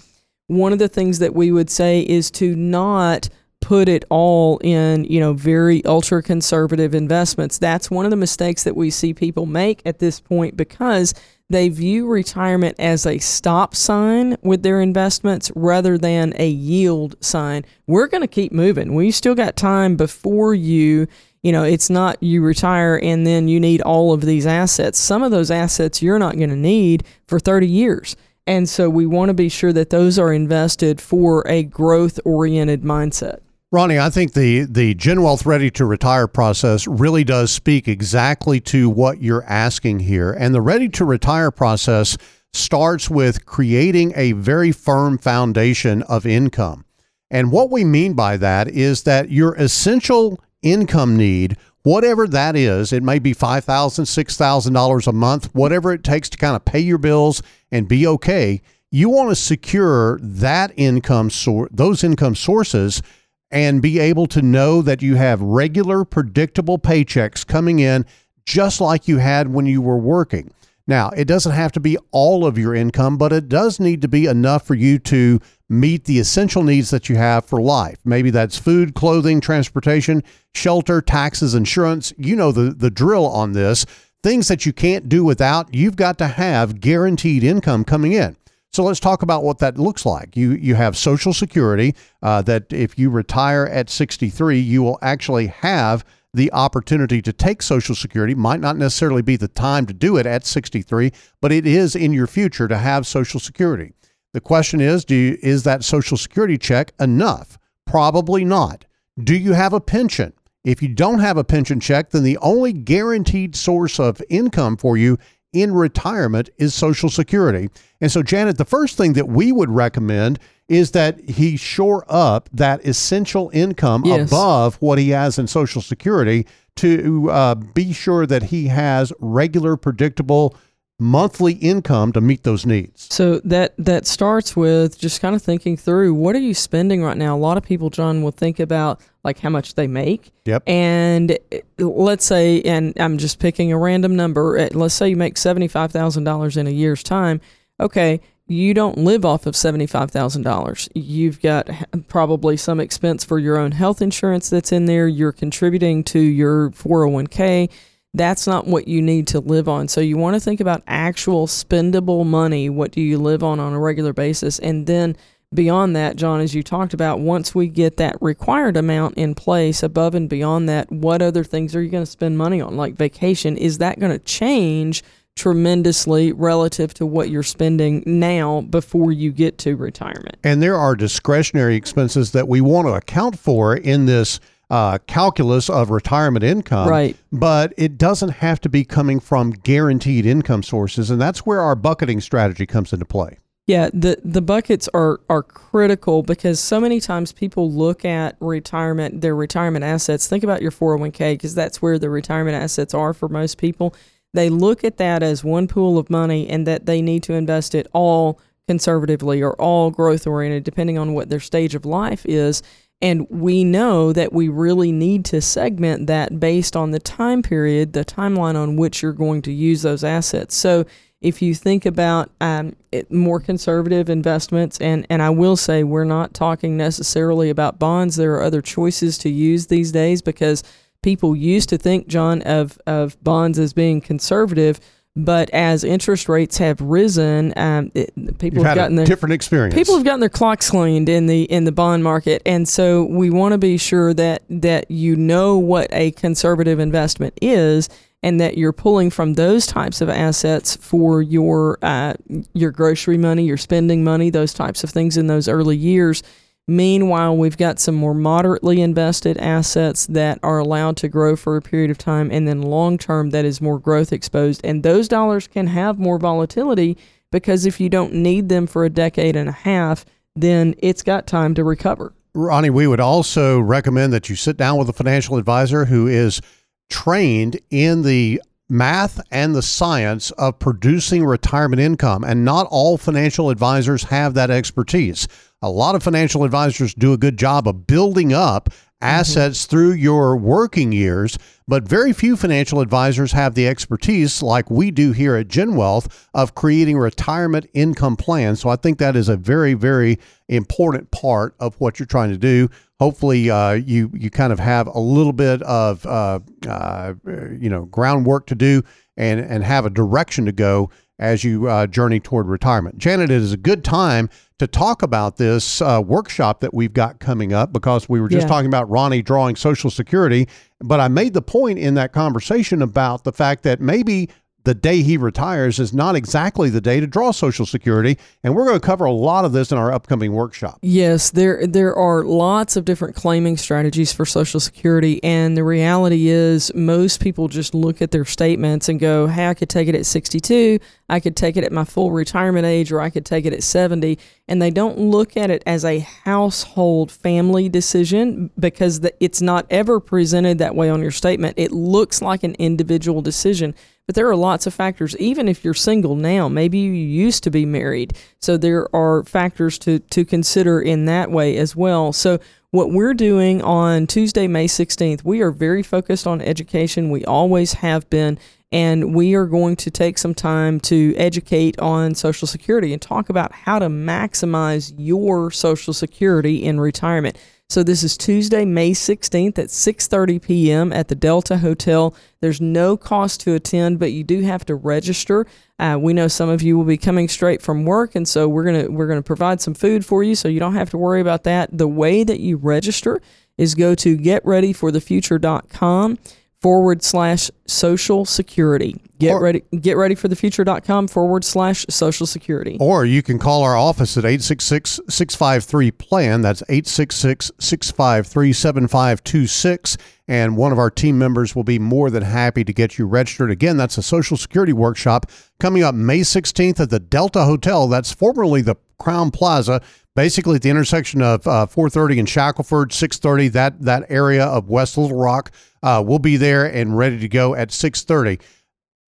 one 0.47 0.73
of 0.73 0.79
the 0.79 0.89
things 0.89 1.19
that 1.19 1.33
we 1.33 1.51
would 1.51 1.69
say 1.69 2.01
is 2.01 2.29
to 2.31 2.55
not 2.55 3.29
put 3.61 3.87
it 3.87 4.03
all 4.09 4.57
in, 4.59 5.05
you 5.05 5.19
know, 5.19 5.33
very 5.33 5.85
ultra 5.85 6.21
conservative 6.21 6.93
investments. 6.95 7.57
That's 7.57 7.91
one 7.91 8.05
of 8.05 8.11
the 8.11 8.17
mistakes 8.17 8.63
that 8.63 8.75
we 8.75 8.89
see 8.89 9.13
people 9.13 9.45
make 9.45 9.81
at 9.85 9.99
this 9.99 10.19
point 10.19 10.57
because 10.57 11.13
they 11.51 11.69
view 11.69 12.07
retirement 12.07 12.75
as 12.79 13.05
a 13.05 13.19
stop 13.19 13.75
sign 13.75 14.37
with 14.41 14.63
their 14.63 14.81
investments 14.81 15.51
rather 15.55 15.97
than 15.97 16.33
a 16.37 16.47
yield 16.47 17.15
sign. 17.23 17.65
We're 17.87 18.07
going 18.07 18.21
to 18.21 18.27
keep 18.27 18.51
moving. 18.51 18.95
We 18.95 19.11
still 19.11 19.35
got 19.35 19.55
time 19.55 19.95
before 19.95 20.55
you, 20.55 21.07
you 21.43 21.51
know, 21.51 21.63
it's 21.63 21.89
not 21.89 22.21
you 22.21 22.43
retire 22.43 22.99
and 23.01 23.25
then 23.25 23.47
you 23.47 23.59
need 23.59 23.81
all 23.81 24.13
of 24.13 24.21
these 24.21 24.45
assets. 24.45 24.99
Some 24.99 25.23
of 25.23 25.31
those 25.31 25.49
assets 25.49 26.01
you're 26.01 26.19
not 26.19 26.37
going 26.37 26.49
to 26.49 26.55
need 26.55 27.03
for 27.27 27.39
30 27.39 27.67
years. 27.67 28.15
And 28.47 28.67
so 28.67 28.89
we 28.89 29.05
want 29.05 29.29
to 29.29 29.33
be 29.33 29.49
sure 29.49 29.73
that 29.73 29.89
those 29.89 30.19
are 30.19 30.33
invested 30.33 30.99
for 30.99 31.47
a 31.47 31.63
growth 31.63 32.19
oriented 32.25 32.83
mindset. 32.83 33.39
Ronnie, 33.73 33.99
I 33.99 34.09
think 34.09 34.33
the 34.33 34.65
the 34.65 34.93
Gen 34.95 35.23
Wealth 35.23 35.45
Ready 35.45 35.71
to 35.71 35.85
Retire 35.85 36.27
process 36.27 36.87
really 36.87 37.23
does 37.23 37.51
speak 37.51 37.87
exactly 37.87 38.59
to 38.61 38.89
what 38.89 39.21
you're 39.21 39.45
asking 39.45 39.99
here. 39.99 40.33
And 40.33 40.53
the 40.53 40.61
Ready 40.61 40.89
to 40.89 41.05
Retire 41.05 41.51
process 41.51 42.17
starts 42.51 43.09
with 43.09 43.45
creating 43.45 44.11
a 44.17 44.33
very 44.33 44.73
firm 44.73 45.17
foundation 45.17 46.03
of 46.03 46.25
income. 46.25 46.83
And 47.29 47.49
what 47.49 47.71
we 47.71 47.85
mean 47.85 48.13
by 48.13 48.35
that 48.35 48.67
is 48.67 49.03
that 49.03 49.31
your 49.31 49.55
essential 49.55 50.37
income 50.61 51.17
need, 51.17 51.57
whatever 51.83 52.27
that 52.27 52.55
is, 52.55 52.93
it 52.93 53.03
may 53.03 53.19
be 53.19 53.33
$5,000, 53.33 53.63
$6,000 53.65 55.07
a 55.07 55.11
month, 55.11 55.53
whatever 55.53 55.91
it 55.91 56.03
takes 56.03 56.29
to 56.29 56.37
kind 56.37 56.55
of 56.55 56.65
pay 56.65 56.79
your 56.79 56.97
bills 56.97 57.41
and 57.71 57.87
be 57.87 58.05
okay, 58.07 58.61
you 58.91 59.09
want 59.09 59.29
to 59.29 59.35
secure 59.35 60.19
that 60.21 60.71
income 60.75 61.29
source, 61.29 61.69
those 61.73 62.03
income 62.03 62.35
sources 62.35 63.01
and 63.49 63.81
be 63.81 63.99
able 63.99 64.27
to 64.27 64.41
know 64.41 64.81
that 64.81 65.01
you 65.01 65.15
have 65.15 65.41
regular, 65.41 66.05
predictable 66.05 66.79
paychecks 66.79 67.45
coming 67.45 67.79
in 67.79 68.05
just 68.45 68.81
like 68.81 69.07
you 69.07 69.17
had 69.17 69.53
when 69.53 69.65
you 69.65 69.81
were 69.81 69.97
working. 69.97 70.51
Now, 70.87 71.09
it 71.11 71.25
doesn't 71.25 71.51
have 71.51 71.71
to 71.73 71.79
be 71.79 71.97
all 72.11 72.45
of 72.45 72.57
your 72.57 72.73
income, 72.73 73.17
but 73.17 73.31
it 73.31 73.49
does 73.49 73.79
need 73.79 74.01
to 74.01 74.07
be 74.07 74.25
enough 74.25 74.65
for 74.65 74.73
you 74.73 74.99
to 74.99 75.39
meet 75.71 76.03
the 76.03 76.19
essential 76.19 76.63
needs 76.63 76.89
that 76.89 77.07
you 77.07 77.15
have 77.15 77.45
for 77.45 77.61
life. 77.61 77.97
Maybe 78.03 78.29
that's 78.29 78.59
food, 78.59 78.93
clothing, 78.93 79.39
transportation, 79.39 80.21
shelter, 80.53 81.01
taxes, 81.01 81.55
insurance. 81.55 82.13
You 82.17 82.35
know 82.35 82.51
the, 82.51 82.71
the 82.71 82.91
drill 82.91 83.25
on 83.25 83.53
this. 83.53 83.85
Things 84.21 84.49
that 84.49 84.65
you 84.65 84.73
can't 84.73 85.07
do 85.07 85.23
without, 85.23 85.73
you've 85.73 85.95
got 85.95 86.17
to 86.19 86.27
have 86.27 86.81
guaranteed 86.81 87.43
income 87.43 87.85
coming 87.85 88.11
in. 88.11 88.35
So 88.73 88.83
let's 88.83 88.99
talk 88.99 89.21
about 89.21 89.43
what 89.43 89.59
that 89.59 89.77
looks 89.77 90.05
like. 90.05 90.37
You 90.37 90.51
you 90.51 90.75
have 90.75 90.95
Social 90.95 91.33
Security 91.33 91.95
uh, 92.21 92.41
that 92.43 92.71
if 92.71 92.97
you 92.99 93.09
retire 93.09 93.65
at 93.65 93.89
63, 93.89 94.59
you 94.59 94.83
will 94.83 94.99
actually 95.01 95.47
have 95.47 96.05
the 96.33 96.51
opportunity 96.53 97.21
to 97.21 97.33
take 97.33 97.61
Social 97.61 97.95
Security. 97.95 98.35
Might 98.35 98.61
not 98.61 98.77
necessarily 98.77 99.21
be 99.21 99.35
the 99.35 99.49
time 99.49 99.85
to 99.87 99.93
do 99.93 100.15
it 100.17 100.25
at 100.25 100.45
63, 100.45 101.11
but 101.41 101.51
it 101.51 101.67
is 101.67 101.95
in 101.95 102.13
your 102.13 102.27
future 102.27 102.69
to 102.69 102.77
have 102.77 103.05
Social 103.07 103.39
Security. 103.39 103.93
The 104.33 104.41
question 104.41 104.79
is, 104.79 105.03
do 105.05 105.15
you, 105.15 105.37
is 105.41 105.63
that 105.63 105.83
Social 105.83 106.17
Security 106.17 106.57
check 106.57 106.93
enough? 106.99 107.57
Probably 107.85 108.45
not. 108.45 108.85
Do 109.21 109.35
you 109.35 109.53
have 109.53 109.73
a 109.73 109.81
pension? 109.81 110.33
If 110.63 110.81
you 110.81 110.89
don't 110.89 111.19
have 111.19 111.37
a 111.37 111.43
pension 111.43 111.79
check, 111.79 112.11
then 112.11 112.23
the 112.23 112.37
only 112.37 112.71
guaranteed 112.71 113.55
source 113.55 113.99
of 113.99 114.21
income 114.29 114.77
for 114.77 114.95
you 114.95 115.17
in 115.53 115.73
retirement 115.73 116.49
is 116.57 116.73
Social 116.73 117.09
Security. 117.09 117.69
And 117.99 118.11
so, 118.11 118.23
Janet, 118.23 118.57
the 118.57 118.65
first 118.65 118.97
thing 118.97 119.13
that 119.13 119.27
we 119.27 119.51
would 119.51 119.69
recommend 119.69 120.39
is 120.69 120.91
that 120.91 121.29
he 121.29 121.57
shore 121.57 122.05
up 122.07 122.49
that 122.53 122.85
essential 122.85 123.49
income 123.53 124.03
yes. 124.05 124.29
above 124.29 124.75
what 124.75 124.97
he 124.97 125.09
has 125.09 125.37
in 125.37 125.47
Social 125.47 125.81
Security 125.81 126.47
to 126.77 127.29
uh, 127.29 127.55
be 127.55 127.91
sure 127.91 128.25
that 128.25 128.43
he 128.43 128.67
has 128.67 129.11
regular, 129.19 129.75
predictable 129.75 130.55
monthly 131.01 131.53
income 131.53 132.11
to 132.13 132.21
meet 132.21 132.43
those 132.43 132.63
needs. 132.63 133.07
So 133.11 133.39
that 133.39 133.73
that 133.79 134.05
starts 134.05 134.55
with 134.55 134.99
just 134.99 135.19
kind 135.19 135.35
of 135.35 135.41
thinking 135.41 135.75
through 135.75 136.13
what 136.13 136.35
are 136.35 136.39
you 136.39 136.53
spending 136.53 137.03
right 137.03 137.17
now. 137.17 137.35
A 137.35 137.39
lot 137.39 137.57
of 137.57 137.63
people, 137.63 137.89
John, 137.89 138.21
will 138.21 138.31
think 138.31 138.59
about 138.59 139.01
like 139.23 139.39
how 139.39 139.49
much 139.49 139.73
they 139.73 139.87
make. 139.87 140.31
Yep. 140.45 140.63
And 140.67 141.37
let's 141.79 142.23
say, 142.23 142.61
and 142.61 142.93
I'm 142.99 143.17
just 143.17 143.39
picking 143.39 143.71
a 143.71 143.77
random 143.79 144.15
number. 144.15 144.57
Eh, 144.59 144.69
let's 144.73 144.93
say 144.93 145.09
you 145.09 145.17
make 145.17 145.37
seventy 145.37 145.67
five 145.67 145.91
thousand 145.91 146.23
dollars 146.23 146.55
in 146.55 146.67
a 146.67 146.71
year's 146.71 147.01
time. 147.01 147.41
Okay, 147.79 148.21
you 148.47 148.75
don't 148.75 148.99
live 148.99 149.25
off 149.25 149.47
of 149.47 149.55
$75,000. 149.55 150.89
You've 150.93 151.41
got 151.41 151.67
probably 152.09 152.57
some 152.57 152.79
expense 152.79 153.23
for 153.23 153.39
your 153.39 153.57
own 153.57 153.71
health 153.71 154.03
insurance 154.03 154.51
that's 154.51 154.71
in 154.71 154.85
there. 154.85 155.07
You're 155.07 155.31
contributing 155.31 156.03
to 156.05 156.19
your 156.19 156.69
401k 156.71 157.69
that's 158.13 158.45
not 158.45 158.67
what 158.67 158.87
you 158.87 159.01
need 159.01 159.27
to 159.27 159.39
live 159.39 159.69
on. 159.69 159.87
So 159.87 160.01
you 160.01 160.17
want 160.17 160.35
to 160.35 160.39
think 160.39 160.59
about 160.59 160.83
actual 160.87 161.47
spendable 161.47 162.25
money. 162.25 162.69
What 162.69 162.91
do 162.91 163.01
you 163.01 163.17
live 163.17 163.43
on 163.43 163.59
on 163.59 163.73
a 163.73 163.79
regular 163.79 164.13
basis? 164.13 164.59
And 164.59 164.85
then 164.85 165.15
beyond 165.53 165.95
that, 165.95 166.17
John, 166.17 166.41
as 166.41 166.53
you 166.53 166.63
talked 166.63 166.93
about, 166.93 167.19
once 167.19 167.55
we 167.55 167.67
get 167.67 167.97
that 167.97 168.17
required 168.21 168.75
amount 168.75 169.17
in 169.17 169.33
place, 169.33 169.81
above 169.81 170.13
and 170.13 170.29
beyond 170.29 170.67
that, 170.67 170.91
what 170.91 171.21
other 171.21 171.43
things 171.43 171.75
are 171.75 171.81
you 171.81 171.89
going 171.89 172.03
to 172.03 172.11
spend 172.11 172.37
money 172.37 172.59
on? 172.59 172.75
Like 172.75 172.95
vacation, 172.95 173.57
is 173.57 173.77
that 173.77 173.99
going 173.99 174.11
to 174.11 174.19
change? 174.19 175.03
tremendously 175.35 176.33
relative 176.33 176.93
to 176.93 177.05
what 177.05 177.29
you're 177.29 177.41
spending 177.41 178.03
now 178.05 178.61
before 178.61 179.11
you 179.11 179.31
get 179.31 179.57
to 179.57 179.75
retirement. 179.75 180.35
And 180.43 180.61
there 180.61 180.75
are 180.75 180.95
discretionary 180.95 181.75
expenses 181.75 182.31
that 182.31 182.47
we 182.47 182.61
want 182.61 182.87
to 182.87 182.93
account 182.93 183.39
for 183.39 183.75
in 183.75 184.05
this 184.05 184.39
uh, 184.71 184.97
calculus 185.05 185.69
of 185.69 185.89
retirement 185.89 186.45
income. 186.45 186.87
Right. 186.87 187.17
But 187.31 187.73
it 187.77 187.97
doesn't 187.97 188.29
have 188.29 188.61
to 188.61 188.69
be 188.69 188.85
coming 188.85 189.19
from 189.19 189.51
guaranteed 189.51 190.25
income 190.25 190.63
sources. 190.63 191.11
And 191.11 191.21
that's 191.21 191.45
where 191.45 191.59
our 191.59 191.75
bucketing 191.75 192.21
strategy 192.21 192.65
comes 192.65 192.93
into 192.93 193.05
play. 193.05 193.37
Yeah, 193.67 193.89
the, 193.93 194.19
the 194.23 194.41
buckets 194.41 194.89
are, 194.93 195.19
are 195.29 195.43
critical 195.43 196.23
because 196.23 196.59
so 196.59 196.79
many 196.79 197.01
times 197.01 197.33
people 197.33 197.69
look 197.69 198.05
at 198.05 198.37
retirement, 198.39 199.19
their 199.19 199.35
retirement 199.35 199.83
assets. 199.83 200.27
Think 200.27 200.43
about 200.43 200.61
your 200.61 200.71
401k 200.71 201.33
because 201.33 201.53
that's 201.53 201.81
where 201.81 201.99
the 201.99 202.09
retirement 202.09 202.55
assets 202.55 202.93
are 202.93 203.13
for 203.13 203.27
most 203.27 203.57
people. 203.57 203.93
They 204.33 204.49
look 204.49 204.85
at 204.85 204.97
that 204.97 205.21
as 205.21 205.43
one 205.43 205.67
pool 205.67 205.97
of 205.97 206.09
money 206.09 206.47
and 206.47 206.65
that 206.65 206.85
they 206.85 207.01
need 207.01 207.23
to 207.23 207.33
invest 207.33 207.75
it 207.75 207.87
all 207.91 208.39
conservatively 208.67 209.41
or 209.41 209.53
all 209.55 209.91
growth 209.91 210.25
oriented, 210.25 210.63
depending 210.63 210.97
on 210.97 211.13
what 211.13 211.27
their 211.27 211.41
stage 211.41 211.75
of 211.75 211.85
life 211.85 212.25
is. 212.25 212.63
And 213.01 213.27
we 213.29 213.63
know 213.63 214.13
that 214.13 214.31
we 214.31 214.47
really 214.47 214.91
need 214.91 215.25
to 215.25 215.41
segment 215.41 216.07
that 216.07 216.39
based 216.39 216.75
on 216.75 216.91
the 216.91 216.99
time 216.99 217.41
period, 217.41 217.93
the 217.93 218.05
timeline 218.05 218.55
on 218.55 218.75
which 218.75 219.01
you're 219.01 219.11
going 219.11 219.41
to 219.43 219.51
use 219.51 219.81
those 219.81 220.03
assets. 220.03 220.55
So 220.55 220.85
if 221.19 221.41
you 221.41 221.53
think 221.55 221.85
about 221.85 222.31
um, 222.41 222.75
it, 222.91 223.11
more 223.11 223.39
conservative 223.39 224.09
investments, 224.09 224.79
and, 224.79 225.05
and 225.09 225.21
I 225.21 225.29
will 225.29 225.55
say 225.55 225.83
we're 225.83 226.03
not 226.03 226.33
talking 226.33 226.77
necessarily 226.77 227.49
about 227.49 227.79
bonds, 227.79 228.15
there 228.15 228.33
are 228.35 228.43
other 228.43 228.61
choices 228.61 229.17
to 229.19 229.29
use 229.29 229.67
these 229.67 229.91
days 229.91 230.21
because 230.21 230.63
people 231.03 231.35
used 231.35 231.69
to 231.69 231.77
think, 231.77 232.07
John, 232.07 232.41
of, 232.43 232.79
of 232.85 233.23
bonds 233.23 233.59
as 233.59 233.73
being 233.73 234.01
conservative 234.01 234.79
But 235.15 235.49
as 235.49 235.83
interest 235.83 236.29
rates 236.29 236.57
have 236.59 236.79
risen, 236.79 237.51
um, 237.57 237.91
it, 237.93 238.13
people 238.39 238.59
You've 238.59 238.67
have 238.67 238.75
gotten 238.75 238.93
a 238.93 239.01
their 239.01 239.05
different 239.05 239.33
experience. 239.33 239.75
people 239.75 239.95
have 239.95 240.05
gotten 240.05 240.21
their 240.21 240.29
clocks 240.29 240.69
cleaned 240.69 241.09
in 241.09 241.25
the 241.27 241.43
in 241.43 241.65
the 241.65 241.71
bond 241.73 242.01
market, 242.01 242.41
and 242.45 242.67
so 242.67 243.03
we 243.03 243.29
want 243.29 243.51
to 243.51 243.57
be 243.57 243.77
sure 243.77 244.13
that 244.13 244.43
that 244.49 244.89
you 244.89 245.17
know 245.17 245.57
what 245.57 245.89
a 245.91 246.11
conservative 246.11 246.79
investment 246.79 247.37
is, 247.41 247.89
and 248.23 248.39
that 248.39 248.57
you're 248.57 248.71
pulling 248.71 249.09
from 249.09 249.33
those 249.33 249.67
types 249.67 249.99
of 249.99 250.07
assets 250.07 250.77
for 250.77 251.21
your 251.21 251.77
uh, 251.81 252.13
your 252.53 252.71
grocery 252.71 253.17
money, 253.17 253.43
your 253.43 253.57
spending 253.57 254.05
money, 254.05 254.29
those 254.29 254.53
types 254.53 254.81
of 254.81 254.91
things 254.91 255.17
in 255.17 255.27
those 255.27 255.49
early 255.49 255.75
years. 255.75 256.23
Meanwhile, 256.67 257.37
we've 257.37 257.57
got 257.57 257.79
some 257.79 257.95
more 257.95 258.13
moderately 258.13 258.81
invested 258.81 259.37
assets 259.37 260.05
that 260.07 260.39
are 260.43 260.59
allowed 260.59 260.95
to 260.97 261.09
grow 261.09 261.35
for 261.35 261.57
a 261.57 261.61
period 261.61 261.91
of 261.91 261.97
time, 261.97 262.29
and 262.31 262.47
then 262.47 262.61
long 262.61 262.97
term 262.97 263.31
that 263.31 263.45
is 263.45 263.61
more 263.61 263.79
growth 263.79 264.13
exposed. 264.13 264.61
And 264.63 264.83
those 264.83 265.07
dollars 265.07 265.47
can 265.47 265.67
have 265.67 265.99
more 265.99 266.19
volatility 266.19 266.97
because 267.31 267.65
if 267.65 267.79
you 267.79 267.89
don't 267.89 268.13
need 268.13 268.49
them 268.49 268.67
for 268.67 268.85
a 268.85 268.89
decade 268.89 269.35
and 269.35 269.49
a 269.49 269.53
half, 269.53 270.05
then 270.35 270.75
it's 270.79 271.01
got 271.01 271.27
time 271.27 271.53
to 271.55 271.63
recover. 271.63 272.13
Ronnie, 272.33 272.69
we 272.69 272.87
would 272.87 272.99
also 272.99 273.59
recommend 273.59 274.13
that 274.13 274.29
you 274.29 274.35
sit 274.35 274.55
down 274.55 274.77
with 274.77 274.87
a 274.87 274.93
financial 274.93 275.37
advisor 275.37 275.85
who 275.85 276.07
is 276.07 276.41
trained 276.89 277.59
in 277.69 278.03
the 278.03 278.41
math 278.69 279.19
and 279.31 279.53
the 279.53 279.61
science 279.61 280.31
of 280.31 280.57
producing 280.59 281.25
retirement 281.25 281.81
income. 281.81 282.23
And 282.23 282.45
not 282.45 282.67
all 282.69 282.97
financial 282.97 283.49
advisors 283.49 284.03
have 284.05 284.33
that 284.35 284.49
expertise. 284.49 285.27
A 285.63 285.69
lot 285.69 285.93
of 285.93 286.01
financial 286.01 286.43
advisors 286.43 286.95
do 286.95 287.13
a 287.13 287.17
good 287.17 287.37
job 287.37 287.67
of 287.67 287.85
building 287.85 288.33
up 288.33 288.69
assets 288.99 289.65
through 289.65 289.91
your 289.93 290.35
working 290.35 290.91
years, 290.91 291.37
but 291.67 291.87
very 291.87 292.13
few 292.13 292.35
financial 292.35 292.79
advisors 292.79 293.31
have 293.31 293.53
the 293.53 293.67
expertise 293.67 294.41
like 294.41 294.71
we 294.71 294.89
do 294.89 295.11
here 295.11 295.35
at 295.35 295.47
Gen 295.47 295.75
Wealth 295.75 296.29
of 296.33 296.55
creating 296.55 296.97
retirement 296.97 297.67
income 297.73 298.15
plans. 298.15 298.59
So 298.59 298.69
I 298.69 298.75
think 298.75 298.97
that 298.97 299.15
is 299.15 299.29
a 299.29 299.37
very, 299.37 299.75
very 299.75 300.17
important 300.49 301.11
part 301.11 301.55
of 301.59 301.79
what 301.79 301.99
you're 301.99 302.07
trying 302.07 302.31
to 302.31 302.37
do. 302.39 302.67
Hopefully, 302.99 303.49
uh, 303.49 303.73
you 303.73 304.11
you 304.15 304.29
kind 304.29 304.53
of 304.53 304.59
have 304.59 304.87
a 304.87 304.99
little 304.99 305.33
bit 305.33 305.61
of 305.63 306.05
uh, 306.07 306.39
uh, 306.67 307.13
you 307.25 307.69
know 307.69 307.85
groundwork 307.85 308.47
to 308.47 308.55
do 308.55 308.83
and 309.17 309.39
and 309.39 309.63
have 309.63 309.85
a 309.85 309.89
direction 309.89 310.45
to 310.45 310.51
go 310.51 310.89
as 311.21 311.43
you 311.45 311.67
uh, 311.69 311.87
journey 311.87 312.19
toward 312.19 312.47
retirement. 312.47 312.97
Janet, 312.97 313.29
it 313.31 313.35
is 313.41 313.53
a 313.53 313.57
good 313.57 313.83
time 313.83 314.29
to 314.57 314.67
talk 314.67 315.01
about 315.01 315.37
this 315.37 315.81
uh, 315.81 316.01
workshop 316.05 316.59
that 316.59 316.73
we've 316.73 316.93
got 316.93 317.19
coming 317.19 317.53
up 317.53 317.71
because 317.71 318.09
we 318.09 318.19
were 318.19 318.27
just 318.27 318.43
Yeah. 318.45 318.49
talking 318.49 318.67
about 318.67 318.89
Ronnie 318.89 319.21
drawing 319.21 319.55
Social 319.55 319.89
Security. 319.89 320.47
But 320.79 320.99
I 320.99 321.07
made 321.07 321.33
the 321.33 321.41
point 321.41 321.79
in 321.79 321.93
that 321.93 322.11
conversation 322.11 322.81
about 322.81 323.23
the 323.23 323.31
fact 323.31 323.63
that 323.63 323.79
maybe 323.79 324.29
the 324.63 324.73
day 324.73 325.01
he 325.01 325.17
retires 325.17 325.79
is 325.79 325.93
not 325.93 326.15
exactly 326.15 326.69
the 326.69 326.81
day 326.81 326.99
to 326.99 327.07
draw 327.07 327.31
Social 327.31 327.65
Security. 327.65 328.17
And 328.43 328.55
we're 328.55 328.65
going 328.65 328.79
to 328.79 328.85
cover 328.85 329.05
a 329.05 329.11
lot 329.11 329.45
of 329.45 329.53
this 329.53 329.71
in 329.71 329.77
our 329.77 329.91
upcoming 329.91 330.33
workshop. 330.33 330.79
Yes, 330.81 331.31
there 331.31 331.65
there 331.65 331.95
are 331.95 332.23
lots 332.23 332.75
of 332.75 332.85
different 332.85 333.15
claiming 333.15 333.57
strategies 333.57 334.13
for 334.13 334.25
Social 334.25 334.59
Security, 334.59 335.23
and 335.23 335.57
the 335.57 335.63
reality 335.63 336.27
is 336.27 336.71
most 336.75 337.21
people 337.21 337.47
just 337.47 337.73
look 337.73 338.01
at 338.01 338.11
their 338.11 338.25
statements 338.25 338.87
and 338.87 338.99
go, 338.99 339.27
"Hey, 339.27 339.47
I 339.47 339.53
could 339.53 339.69
take 339.69 339.87
it 339.87 339.95
at 339.95 340.05
62, 340.05 340.79
I 341.09 341.19
could 341.19 341.35
take 341.35 341.57
it 341.57 341.63
at 341.63 341.71
my 341.71 341.83
full 341.83 342.11
retirement 342.11 342.65
age, 342.65 342.91
or 342.91 343.01
I 343.01 343.09
could 343.09 343.25
take 343.25 343.45
it 343.45 343.53
at 343.53 343.63
70," 343.63 344.19
and 344.47 344.61
they 344.61 344.71
don't 344.71 344.99
look 344.99 345.35
at 345.35 345.49
it 345.49 345.63
as 345.65 345.83
a 345.83 345.99
household 345.99 347.11
family 347.11 347.69
decision 347.69 348.51
because 348.59 348.99
the, 348.99 349.13
it's 349.23 349.41
not 349.41 349.65
ever 349.69 349.99
presented 349.99 350.57
that 350.59 350.75
way 350.75 350.89
on 350.89 351.01
your 351.01 351.11
statement. 351.11 351.55
It 351.57 351.71
looks 351.71 352.21
like 352.21 352.43
an 352.43 352.55
individual 352.59 353.21
decision. 353.21 353.73
But 354.07 354.15
there 354.15 354.29
are 354.29 354.35
lots 354.35 354.67
of 354.67 354.73
factors. 354.73 355.15
Even 355.17 355.47
if 355.47 355.63
you're 355.63 355.73
single 355.73 356.15
now, 356.15 356.49
maybe 356.49 356.79
you 356.79 356.91
used 356.91 357.43
to 357.43 357.51
be 357.51 357.65
married. 357.65 358.13
So 358.39 358.57
there 358.57 358.93
are 358.95 359.23
factors 359.23 359.77
to, 359.79 359.99
to 359.99 360.25
consider 360.25 360.81
in 360.81 361.05
that 361.05 361.31
way 361.31 361.57
as 361.57 361.75
well. 361.75 362.11
So 362.11 362.39
what 362.71 362.91
we're 362.91 363.13
doing 363.13 363.61
on 363.61 364.07
Tuesday, 364.07 364.47
May 364.47 364.67
16th, 364.67 365.23
we 365.23 365.41
are 365.41 365.51
very 365.51 365.83
focused 365.83 366.25
on 366.25 366.41
education. 366.41 367.09
We 367.09 367.23
always 367.25 367.73
have 367.73 368.09
been. 368.09 368.39
And 368.73 369.13
we 369.13 369.35
are 369.35 369.45
going 369.45 369.75
to 369.77 369.91
take 369.91 370.17
some 370.17 370.33
time 370.33 370.79
to 370.81 371.13
educate 371.17 371.77
on 371.79 372.15
Social 372.15 372.47
Security 372.47 372.93
and 372.93 373.01
talk 373.01 373.29
about 373.29 373.51
how 373.51 373.79
to 373.79 373.87
maximize 373.87 374.93
your 374.97 375.51
Social 375.51 375.93
Security 375.93 376.63
in 376.63 376.79
retirement. 376.79 377.37
So 377.71 377.81
this 377.83 378.03
is 378.03 378.17
Tuesday, 378.17 378.65
May 378.65 378.91
16th 378.91 379.57
at 379.57 379.67
6:30 379.67 380.41
p.m. 380.41 380.91
at 380.91 381.07
the 381.07 381.15
Delta 381.15 381.59
Hotel. 381.59 382.13
There's 382.41 382.59
no 382.59 382.97
cost 382.97 383.39
to 383.41 383.53
attend, 383.53 383.97
but 383.97 384.11
you 384.11 384.25
do 384.25 384.41
have 384.41 384.65
to 384.65 384.75
register. 384.75 385.47
Uh, 385.79 385.97
we 385.97 386.11
know 386.11 386.27
some 386.27 386.49
of 386.49 386.61
you 386.61 386.77
will 386.77 386.83
be 386.83 386.97
coming 386.97 387.29
straight 387.29 387.61
from 387.61 387.85
work, 387.85 388.13
and 388.13 388.27
so 388.27 388.49
we're 388.49 388.65
gonna 388.65 388.91
we're 388.91 389.07
gonna 389.07 389.21
provide 389.21 389.61
some 389.61 389.73
food 389.73 390.05
for 390.05 390.21
you, 390.21 390.35
so 390.35 390.49
you 390.49 390.59
don't 390.59 390.75
have 390.75 390.89
to 390.89 390.97
worry 390.97 391.21
about 391.21 391.45
that. 391.45 391.69
The 391.71 391.87
way 391.87 392.25
that 392.25 392.41
you 392.41 392.57
register 392.57 393.21
is 393.57 393.73
go 393.73 393.95
to 393.95 394.17
getreadyforthefuture.com 394.17 396.17
forward 396.61 397.01
slash 397.03 397.49
social 397.65 398.23
security. 398.25 398.95
Get 399.19 399.33
Or- 399.33 399.41
ready 399.41 399.63
get 399.79 399.97
ready 399.97 400.15
for 400.15 400.27
the 400.27 400.35
future.com 400.35 401.07
forward 401.07 401.43
slash 401.43 401.85
social 401.89 402.25
security. 402.27 402.77
Or 402.79 403.05
you 403.05 403.21
can 403.23 403.39
call 403.39 403.63
our 403.63 403.75
office 403.77 404.17
at 404.17 404.25
866 404.25 404.99
653 405.09 405.91
PLAN. 405.91 406.41
That's 406.41 406.61
866 406.69 407.51
653 407.59 408.53
7526. 408.53 409.97
And 410.27 410.55
one 410.55 410.71
of 410.71 410.79
our 410.79 410.89
team 410.89 411.17
members 411.17 411.55
will 411.55 411.63
be 411.63 411.77
more 411.79 412.09
than 412.09 412.23
happy 412.23 412.63
to 412.63 412.71
get 412.73 412.97
you 412.97 413.05
registered. 413.05 413.51
Again, 413.51 413.75
that's 413.77 413.97
a 413.97 414.03
Social 414.03 414.37
Security 414.37 414.71
workshop 414.73 415.29
coming 415.59 415.83
up 415.83 415.93
May 415.93 416.21
16th 416.21 416.79
at 416.79 416.89
the 416.89 416.99
Delta 416.99 417.43
Hotel. 417.43 417.87
That's 417.87 418.13
formerly 418.13 418.61
the 418.61 418.75
Crowne 419.01 419.31
Plaza, 419.33 419.81
basically 420.15 420.55
at 420.57 420.61
the 420.61 420.69
intersection 420.69 421.21
of 421.21 421.45
uh, 421.47 421.65
430 421.65 422.19
and 422.19 422.27
Shackleford, 422.27 422.91
630, 422.91 423.47
that, 423.49 423.81
that 423.81 424.05
area 424.09 424.45
of 424.45 424.69
West 424.69 424.97
Little 424.97 425.17
Rock. 425.17 425.51
Uh, 425.81 426.03
we'll 426.05 426.19
be 426.19 426.37
there 426.37 426.65
and 426.65 426.97
ready 426.97 427.17
to 427.19 427.27
go 427.27 427.55
at 427.55 427.71
630 427.71 428.39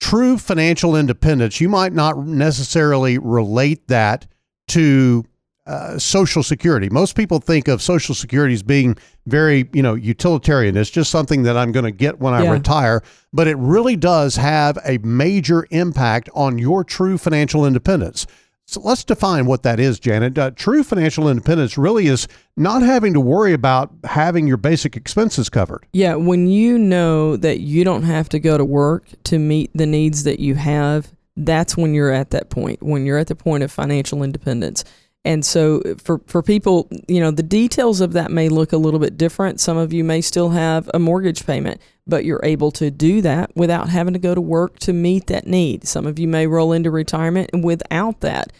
true 0.03 0.37
financial 0.37 0.97
independence, 0.97 1.61
you 1.61 1.69
might 1.69 1.93
not 1.93 2.25
necessarily 2.27 3.17
relate 3.17 3.87
that 3.87 4.27
to 4.67 5.23
uh, 5.65 5.97
Social 5.97 6.43
Security. 6.43 6.89
Most 6.89 7.15
people 7.15 7.39
think 7.39 7.69
of 7.69 7.81
Social 7.81 8.13
Security 8.13 8.53
as 8.53 8.61
being 8.61 8.97
very, 9.27 9.69
you 9.71 9.81
know, 9.81 9.93
utilitarian. 9.93 10.75
It's 10.75 10.89
just 10.89 11.09
something 11.09 11.43
that 11.43 11.55
I'm 11.55 11.71
going 11.71 11.85
to 11.85 11.91
get 11.91 12.19
when 12.19 12.33
I 12.33 12.43
Yeah. 12.43 12.51
retire. 12.51 13.01
But 13.31 13.47
it 13.47 13.55
really 13.57 13.95
does 13.95 14.35
have 14.35 14.77
a 14.83 14.97
major 14.97 15.65
impact 15.71 16.29
on 16.33 16.57
your 16.57 16.83
true 16.83 17.17
financial 17.17 17.65
independence. 17.65 18.27
So 18.65 18.81
let's 18.81 19.03
define 19.03 19.45
what 19.45 19.63
that 19.63 19.79
is, 19.79 19.99
Janet. 19.99 20.37
Uh, 20.37 20.51
true 20.51 20.83
financial 20.83 21.27
independence 21.27 21.77
really 21.77 22.07
is 22.07 22.27
not 22.55 22.81
having 22.81 23.13
to 23.13 23.19
worry 23.19 23.53
about 23.53 23.91
having 24.05 24.47
your 24.47 24.57
basic 24.57 24.95
expenses 24.95 25.49
covered. 25.49 25.85
Yeah, 25.93 26.15
when 26.15 26.47
you 26.47 26.77
know 26.77 27.35
that 27.37 27.59
you 27.59 27.83
don't 27.83 28.03
have 28.03 28.29
to 28.29 28.39
go 28.39 28.57
to 28.57 28.65
work 28.65 29.07
to 29.25 29.37
meet 29.37 29.69
the 29.75 29.85
needs 29.85 30.23
that 30.23 30.39
you 30.39 30.55
have, 30.55 31.11
that's 31.35 31.75
when 31.75 31.93
you're 31.93 32.11
at 32.11 32.29
that 32.31 32.49
point, 32.49 32.81
when 32.81 33.05
you're 33.05 33.17
at 33.17 33.27
the 33.27 33.35
point 33.35 33.63
of 33.63 33.71
financial 33.71 34.23
independence. 34.23 34.83
And 35.25 35.45
so 35.45 35.81
for 35.97 36.21
for 36.27 36.41
people, 36.41 36.89
you 37.07 37.21
know, 37.21 37.31
the 37.31 37.43
details 37.43 38.01
of 38.01 38.13
that 38.13 38.31
may 38.31 38.49
look 38.49 38.73
a 38.73 38.77
little 38.77 38.99
bit 38.99 39.17
different. 39.17 39.59
Some 39.59 39.77
of 39.77 39.93
you 39.93 40.03
may 40.03 40.21
still 40.21 40.49
have 40.49 40.89
a 40.93 40.99
mortgage 40.99 41.45
payment, 41.45 41.81
but 42.05 42.25
you're 42.25 42.41
able 42.43 42.71
to 42.71 42.91
do 42.91 43.21
that 43.21 43.55
without 43.55 43.89
having 43.89 44.13
to 44.13 44.19
go 44.19 44.35
to 44.35 44.41
work 44.41 44.79
to 44.79 44.93
meet 44.93 45.27
that 45.27 45.47
need. 45.47 45.87
Some 45.87 46.05
of 46.05 46.19
you 46.19 46.27
may 46.27 46.47
roll 46.47 46.73
into 46.73 46.91
retirement 46.91 47.49
without 47.53 48.19
that. 48.21 48.51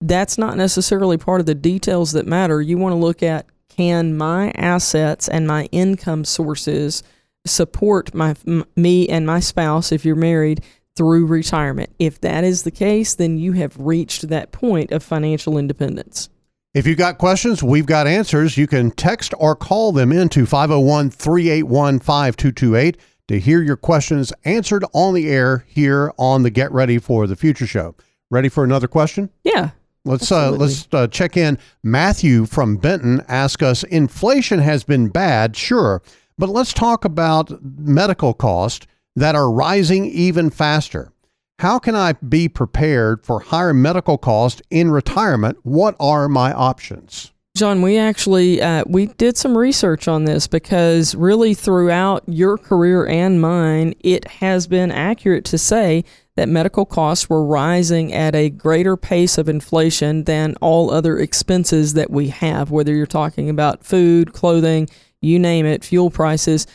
That's 0.00 0.38
not 0.38 0.56
necessarily 0.56 1.16
part 1.16 1.40
of 1.40 1.46
the 1.46 1.54
details 1.54 2.12
that 2.12 2.26
matter. 2.26 2.60
You 2.60 2.78
want 2.78 2.92
to 2.92 2.98
look 2.98 3.22
at 3.22 3.46
can 3.68 4.16
my 4.16 4.50
assets 4.54 5.28
and 5.28 5.46
my 5.46 5.64
income 5.72 6.24
sources 6.24 7.02
support 7.46 8.14
my 8.14 8.34
m- 8.46 8.64
me 8.76 9.08
and 9.08 9.26
my 9.26 9.40
spouse 9.40 9.92
if 9.92 10.04
you're 10.04 10.16
married 10.16 10.62
through 10.96 11.26
retirement. 11.26 11.90
If 11.98 12.20
that 12.20 12.44
is 12.44 12.62
the 12.62 12.70
case, 12.70 13.14
then 13.14 13.36
you 13.36 13.52
have 13.52 13.76
reached 13.78 14.28
that 14.28 14.52
point 14.52 14.92
of 14.92 15.02
financial 15.02 15.58
independence. 15.58 16.28
If 16.74 16.88
you've 16.88 16.98
got 16.98 17.18
questions, 17.18 17.62
we've 17.62 17.86
got 17.86 18.08
answers. 18.08 18.58
You 18.58 18.66
can 18.66 18.90
text 18.90 19.32
or 19.38 19.54
call 19.54 19.92
them 19.92 20.10
into 20.10 20.44
501 20.44 21.08
381 21.10 22.00
5228 22.00 22.96
to 23.28 23.38
hear 23.38 23.62
your 23.62 23.76
questions 23.76 24.32
answered 24.44 24.84
on 24.92 25.14
the 25.14 25.30
air 25.30 25.64
here 25.68 26.12
on 26.18 26.42
the 26.42 26.50
Get 26.50 26.72
Ready 26.72 26.98
for 26.98 27.28
the 27.28 27.36
Future 27.36 27.68
show. 27.68 27.94
Ready 28.28 28.48
for 28.48 28.64
another 28.64 28.88
question? 28.88 29.30
Yeah. 29.44 29.70
Let's 30.04 30.32
uh, 30.32 30.50
let's 30.50 30.88
uh, 30.90 31.06
check 31.06 31.36
in. 31.36 31.58
Matthew 31.84 32.44
from 32.44 32.76
Benton 32.76 33.22
asked 33.28 33.62
us: 33.62 33.84
Inflation 33.84 34.58
has 34.58 34.82
been 34.82 35.08
bad, 35.08 35.56
sure, 35.56 36.02
but 36.36 36.48
let's 36.48 36.74
talk 36.74 37.04
about 37.04 37.52
medical 37.62 38.34
costs 38.34 38.86
that 39.14 39.36
are 39.36 39.50
rising 39.50 40.04
even 40.06 40.50
faster. 40.50 41.12
How 41.60 41.78
can 41.78 41.94
I 41.94 42.14
be 42.14 42.48
prepared 42.48 43.24
for 43.24 43.40
higher 43.40 43.72
medical 43.72 44.18
costs 44.18 44.60
in 44.70 44.90
retirement? 44.90 45.58
What 45.62 45.94
are 46.00 46.28
my 46.28 46.52
options? 46.52 47.32
John, 47.56 47.82
we 47.82 47.96
actually 47.96 48.60
uh, 48.60 48.82
we 48.88 49.06
did 49.06 49.36
some 49.36 49.56
research 49.56 50.08
on 50.08 50.24
this 50.24 50.48
because 50.48 51.14
really 51.14 51.54
throughout 51.54 52.24
your 52.26 52.58
career 52.58 53.06
and 53.06 53.40
mine, 53.40 53.94
it 54.00 54.26
has 54.26 54.66
been 54.66 54.90
accurate 54.90 55.44
to 55.46 55.58
say 55.58 56.04
that 56.34 56.48
medical 56.48 56.84
costs 56.84 57.30
were 57.30 57.44
rising 57.44 58.12
at 58.12 58.34
a 58.34 58.50
greater 58.50 58.96
pace 58.96 59.38
of 59.38 59.48
inflation 59.48 60.24
than 60.24 60.56
all 60.60 60.90
other 60.90 61.16
expenses 61.16 61.94
that 61.94 62.10
we 62.10 62.26
have. 62.30 62.72
Whether 62.72 62.92
you're 62.92 63.06
talking 63.06 63.48
about 63.48 63.84
food, 63.84 64.32
clothing, 64.32 64.88
you 65.20 65.38
name 65.38 65.64
it, 65.64 65.84
fuel 65.84 66.10
prices, 66.10 66.66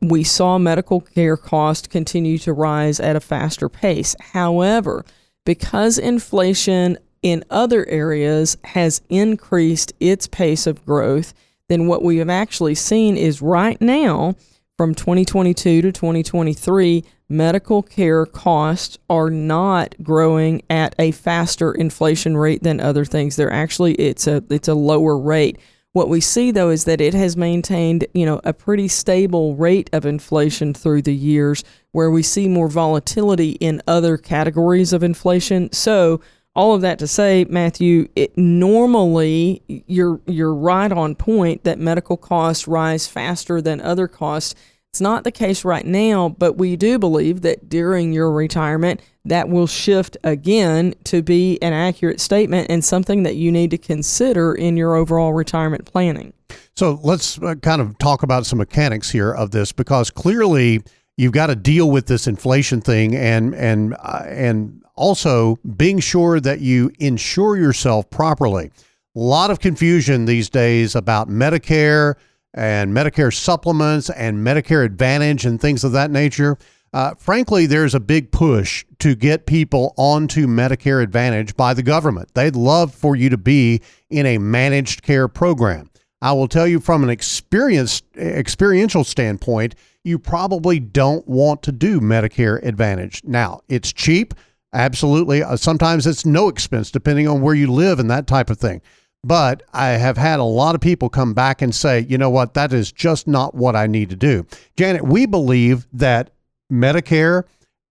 we 0.00 0.22
saw 0.22 0.58
medical 0.58 1.00
care 1.00 1.36
costs 1.36 1.88
continue 1.88 2.38
to 2.38 2.52
rise 2.52 3.00
at 3.00 3.16
a 3.16 3.20
faster 3.20 3.68
pace. 3.68 4.14
However, 4.20 5.04
because 5.44 5.98
inflation 5.98 6.98
in 7.22 7.44
other 7.50 7.88
areas 7.88 8.56
has 8.64 9.00
increased 9.08 9.92
its 10.00 10.26
pace 10.26 10.66
of 10.66 10.84
growth, 10.84 11.32
then 11.68 11.86
what 11.86 12.02
we 12.02 12.18
have 12.18 12.28
actually 12.28 12.74
seen 12.74 13.16
is 13.16 13.40
right 13.40 13.80
now, 13.80 14.34
from 14.76 14.94
2022 14.94 15.82
to 15.82 15.92
2023, 15.92 17.04
medical 17.28 17.82
care 17.82 18.26
costs 18.26 18.98
are 19.08 19.30
not 19.30 19.94
growing 20.02 20.62
at 20.68 20.94
a 20.98 21.12
faster 21.12 21.72
inflation 21.72 22.36
rate 22.36 22.62
than 22.62 22.80
other 22.80 23.04
things. 23.04 23.36
They're 23.36 23.52
actually 23.52 23.94
it's 23.94 24.26
a 24.26 24.42
it's 24.50 24.68
a 24.68 24.74
lower 24.74 25.16
rate. 25.16 25.58
What 25.92 26.08
we 26.08 26.20
see 26.20 26.50
though 26.50 26.70
is 26.70 26.84
that 26.84 27.00
it 27.00 27.12
has 27.14 27.36
maintained, 27.36 28.06
you 28.14 28.24
know, 28.24 28.40
a 28.44 28.54
pretty 28.54 28.88
stable 28.88 29.56
rate 29.56 29.90
of 29.92 30.06
inflation 30.06 30.72
through 30.72 31.02
the 31.02 31.14
years 31.14 31.64
where 31.92 32.10
we 32.10 32.22
see 32.22 32.48
more 32.48 32.68
volatility 32.68 33.52
in 33.52 33.82
other 33.86 34.16
categories 34.16 34.94
of 34.94 35.02
inflation. 35.02 35.70
So 35.72 36.22
all 36.54 36.74
of 36.74 36.80
that 36.80 36.98
to 36.98 37.06
say, 37.06 37.44
Matthew, 37.48 38.08
it 38.16 38.36
normally 38.36 39.62
you're 39.68 40.20
you're 40.26 40.54
right 40.54 40.90
on 40.90 41.14
point 41.14 41.64
that 41.64 41.78
medical 41.78 42.16
costs 42.16 42.66
rise 42.66 43.06
faster 43.06 43.60
than 43.60 43.80
other 43.80 44.08
costs. 44.08 44.54
It's 44.92 45.00
not 45.00 45.24
the 45.24 45.32
case 45.32 45.64
right 45.64 45.86
now, 45.86 46.28
but 46.28 46.58
we 46.58 46.76
do 46.76 46.98
believe 46.98 47.40
that 47.40 47.70
during 47.70 48.12
your 48.12 48.30
retirement, 48.30 49.00
that 49.24 49.48
will 49.48 49.66
shift 49.66 50.18
again 50.22 50.94
to 51.04 51.22
be 51.22 51.58
an 51.62 51.72
accurate 51.72 52.20
statement 52.20 52.66
and 52.68 52.84
something 52.84 53.22
that 53.22 53.36
you 53.36 53.50
need 53.50 53.70
to 53.70 53.78
consider 53.78 54.54
in 54.54 54.76
your 54.76 54.94
overall 54.94 55.32
retirement 55.32 55.86
planning. 55.86 56.34
So 56.76 57.00
let's 57.02 57.40
uh, 57.40 57.54
kind 57.62 57.80
of 57.80 57.96
talk 57.96 58.22
about 58.22 58.44
some 58.44 58.58
mechanics 58.58 59.10
here 59.10 59.32
of 59.32 59.50
this 59.50 59.72
because 59.72 60.10
clearly 60.10 60.82
you've 61.16 61.32
got 61.32 61.46
to 61.46 61.56
deal 61.56 61.90
with 61.90 62.04
this 62.04 62.26
inflation 62.26 62.82
thing 62.82 63.16
and 63.16 63.54
and 63.54 63.96
uh, 63.98 64.24
and 64.26 64.82
also, 64.94 65.56
being 65.74 66.00
sure 66.00 66.38
that 66.38 66.60
you 66.60 66.92
insure 66.98 67.56
yourself 67.56 68.10
properly. 68.10 68.70
A 69.16 69.18
lot 69.18 69.50
of 69.50 69.58
confusion 69.58 70.26
these 70.26 70.50
days 70.50 70.94
about 70.94 71.30
Medicare 71.30 72.16
and 72.54 72.92
Medicare 72.92 73.32
supplements 73.32 74.10
and 74.10 74.38
Medicare 74.38 74.84
Advantage 74.84 75.46
and 75.46 75.60
things 75.60 75.84
of 75.84 75.92
that 75.92 76.10
nature. 76.10 76.58
Uh, 76.92 77.14
frankly, 77.14 77.64
there's 77.64 77.94
a 77.94 78.00
big 78.00 78.30
push 78.32 78.84
to 78.98 79.14
get 79.14 79.46
people 79.46 79.94
onto 79.96 80.46
Medicare 80.46 81.02
Advantage 81.02 81.56
by 81.56 81.72
the 81.72 81.82
government. 81.82 82.34
They'd 82.34 82.54
love 82.54 82.94
for 82.94 83.16
you 83.16 83.30
to 83.30 83.38
be 83.38 83.80
in 84.10 84.26
a 84.26 84.38
managed 84.38 85.02
care 85.02 85.26
program. 85.26 85.88
I 86.20 86.32
will 86.32 86.48
tell 86.48 86.68
you 86.68 86.80
from 86.80 87.02
an 87.02 87.10
experience 87.10 88.02
experiential 88.16 89.04
standpoint, 89.04 89.74
you 90.04 90.18
probably 90.18 90.78
don't 90.78 91.26
want 91.26 91.62
to 91.62 91.72
do 91.72 92.00
Medicare 92.00 92.62
Advantage. 92.62 93.22
Now, 93.24 93.60
it's 93.68 93.92
cheap. 93.92 94.34
Absolutely. 94.74 95.42
Uh, 95.42 95.56
sometimes 95.56 96.06
it's 96.06 96.24
no 96.24 96.48
expense 96.48 96.90
depending 96.90 97.26
on 97.26 97.40
where 97.40 97.54
you 97.54 97.70
live 97.72 97.98
and 97.98 98.10
that 98.10 98.26
type 98.26 98.50
of 98.50 98.58
thing. 98.58 98.80
But 99.24 99.62
I 99.72 99.90
have 99.90 100.16
had 100.16 100.40
a 100.40 100.44
lot 100.44 100.74
of 100.74 100.80
people 100.80 101.08
come 101.08 101.32
back 101.32 101.62
and 101.62 101.74
say, 101.74 102.00
you 102.00 102.18
know 102.18 102.30
what, 102.30 102.54
that 102.54 102.72
is 102.72 102.90
just 102.90 103.28
not 103.28 103.54
what 103.54 103.76
I 103.76 103.86
need 103.86 104.10
to 104.10 104.16
do. 104.16 104.46
Janet, 104.76 105.04
we 105.04 105.26
believe 105.26 105.86
that 105.92 106.30
Medicare 106.72 107.44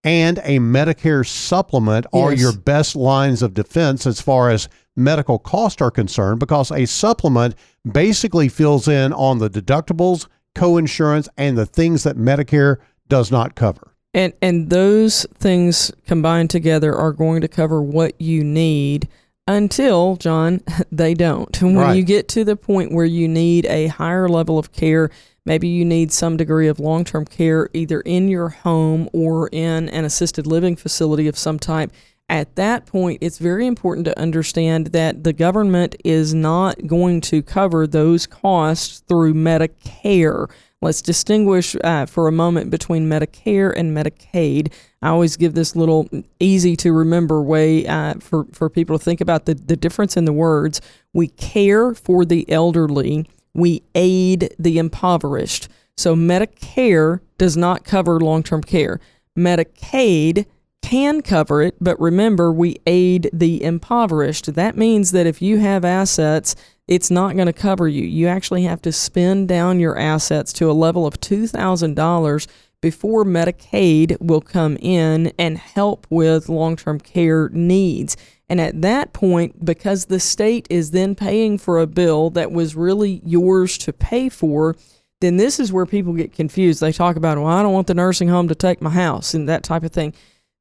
and 0.03 0.39
a 0.39 0.59
Medicare 0.59 1.25
supplement 1.25 2.05
yes. 2.11 2.21
are 2.21 2.33
your 2.33 2.53
best 2.53 2.95
lines 2.95 3.41
of 3.41 3.53
defense 3.53 4.05
as 4.05 4.19
far 4.19 4.49
as 4.49 4.67
medical 4.95 5.39
costs 5.39 5.81
are 5.81 5.91
concerned 5.91 6.39
because 6.39 6.71
a 6.71 6.85
supplement 6.85 7.55
basically 7.89 8.49
fills 8.49 8.87
in 8.87 9.13
on 9.13 9.37
the 9.37 9.49
deductibles, 9.49 10.27
co-insurance, 10.55 11.29
and 11.37 11.57
the 11.57 11.65
things 11.65 12.03
that 12.03 12.17
Medicare 12.17 12.77
does 13.07 13.31
not 13.31 13.55
cover. 13.55 13.93
And 14.13 14.33
and 14.41 14.69
those 14.69 15.25
things 15.35 15.91
combined 16.05 16.49
together 16.49 16.93
are 16.93 17.13
going 17.13 17.39
to 17.41 17.47
cover 17.47 17.81
what 17.81 18.19
you 18.19 18.43
need 18.43 19.07
until 19.47 20.15
John 20.15 20.61
they 20.91 21.13
don't. 21.13 21.61
When 21.61 21.77
right. 21.77 21.95
you 21.95 22.03
get 22.03 22.27
to 22.29 22.43
the 22.43 22.55
point 22.55 22.91
where 22.91 23.05
you 23.05 23.27
need 23.27 23.65
a 23.65 23.87
higher 23.87 24.29
level 24.29 24.57
of 24.57 24.71
care, 24.71 25.09
maybe 25.45 25.67
you 25.67 25.85
need 25.85 26.11
some 26.11 26.37
degree 26.37 26.67
of 26.67 26.79
long-term 26.79 27.25
care 27.25 27.69
either 27.73 28.01
in 28.01 28.27
your 28.27 28.49
home 28.49 29.09
or 29.13 29.49
in 29.51 29.89
an 29.89 30.05
assisted 30.05 30.47
living 30.47 30.75
facility 30.75 31.27
of 31.27 31.37
some 31.37 31.59
type. 31.59 31.91
At 32.29 32.55
that 32.55 32.85
point, 32.85 33.17
it's 33.19 33.39
very 33.39 33.67
important 33.67 34.05
to 34.05 34.17
understand 34.17 34.87
that 34.87 35.25
the 35.25 35.33
government 35.33 35.97
is 36.05 36.33
not 36.33 36.87
going 36.87 37.19
to 37.21 37.43
cover 37.43 37.85
those 37.85 38.25
costs 38.25 38.99
through 38.99 39.33
Medicare 39.33 40.49
Let's 40.83 41.03
distinguish 41.03 41.75
uh, 41.83 42.07
for 42.07 42.27
a 42.27 42.31
moment 42.31 42.71
between 42.71 43.07
Medicare 43.07 43.71
and 43.75 43.95
Medicaid. 43.95 44.73
I 45.03 45.09
always 45.09 45.37
give 45.37 45.53
this 45.53 45.75
little 45.75 46.09
easy 46.39 46.75
to 46.77 46.91
remember 46.91 47.43
way 47.43 47.85
uh, 47.85 48.15
for, 48.19 48.45
for 48.51 48.67
people 48.67 48.97
to 48.97 49.03
think 49.03 49.21
about 49.21 49.45
the, 49.45 49.53
the 49.53 49.77
difference 49.77 50.17
in 50.17 50.25
the 50.25 50.33
words. 50.33 50.81
We 51.13 51.27
care 51.27 51.93
for 51.93 52.25
the 52.25 52.49
elderly, 52.51 53.27
we 53.53 53.83
aid 53.93 54.55
the 54.57 54.79
impoverished. 54.79 55.67
So 55.97 56.15
Medicare 56.15 57.19
does 57.37 57.55
not 57.55 57.83
cover 57.83 58.19
long 58.19 58.41
term 58.41 58.63
care. 58.63 58.99
Medicaid 59.37 60.47
can 60.81 61.21
cover 61.21 61.61
it, 61.61 61.75
but 61.79 61.99
remember, 61.99 62.51
we 62.51 62.77
aid 62.85 63.29
the 63.31 63.63
impoverished. 63.63 64.55
That 64.55 64.75
means 64.75 65.11
that 65.11 65.27
if 65.27 65.41
you 65.41 65.59
have 65.59 65.85
assets 65.85 66.55
it's 66.91 67.09
not 67.09 67.35
going 67.35 67.47
to 67.47 67.53
cover 67.53 67.87
you. 67.87 68.03
You 68.03 68.27
actually 68.27 68.63
have 68.63 68.81
to 68.81 68.91
spend 68.91 69.47
down 69.47 69.79
your 69.79 69.97
assets 69.97 70.51
to 70.53 70.69
a 70.69 70.73
level 70.73 71.07
of 71.07 71.21
$2,000 71.21 72.47
before 72.81 73.23
Medicaid 73.23 74.19
will 74.19 74.41
come 74.41 74.75
in 74.75 75.31
and 75.39 75.57
help 75.57 76.05
with 76.09 76.49
long 76.49 76.75
term 76.75 76.99
care 76.99 77.47
needs. 77.53 78.17
And 78.49 78.59
at 78.59 78.81
that 78.81 79.13
point, 79.13 79.63
because 79.63 80.05
the 80.05 80.19
state 80.19 80.67
is 80.69 80.91
then 80.91 81.15
paying 81.15 81.57
for 81.57 81.79
a 81.79 81.87
bill 81.87 82.29
that 82.31 82.51
was 82.51 82.75
really 82.75 83.21
yours 83.23 83.77
to 83.77 83.93
pay 83.93 84.27
for, 84.27 84.75
then 85.21 85.37
this 85.37 85.61
is 85.61 85.71
where 85.71 85.85
people 85.85 86.11
get 86.11 86.33
confused. 86.33 86.81
They 86.81 86.91
talk 86.91 87.15
about, 87.15 87.37
well, 87.37 87.47
I 87.47 87.63
don't 87.63 87.71
want 87.71 87.87
the 87.87 87.93
nursing 87.93 88.27
home 88.27 88.49
to 88.49 88.55
take 88.55 88.81
my 88.81 88.89
house 88.89 89.33
and 89.33 89.47
that 89.47 89.63
type 89.63 89.83
of 89.83 89.91
thing. 89.91 90.13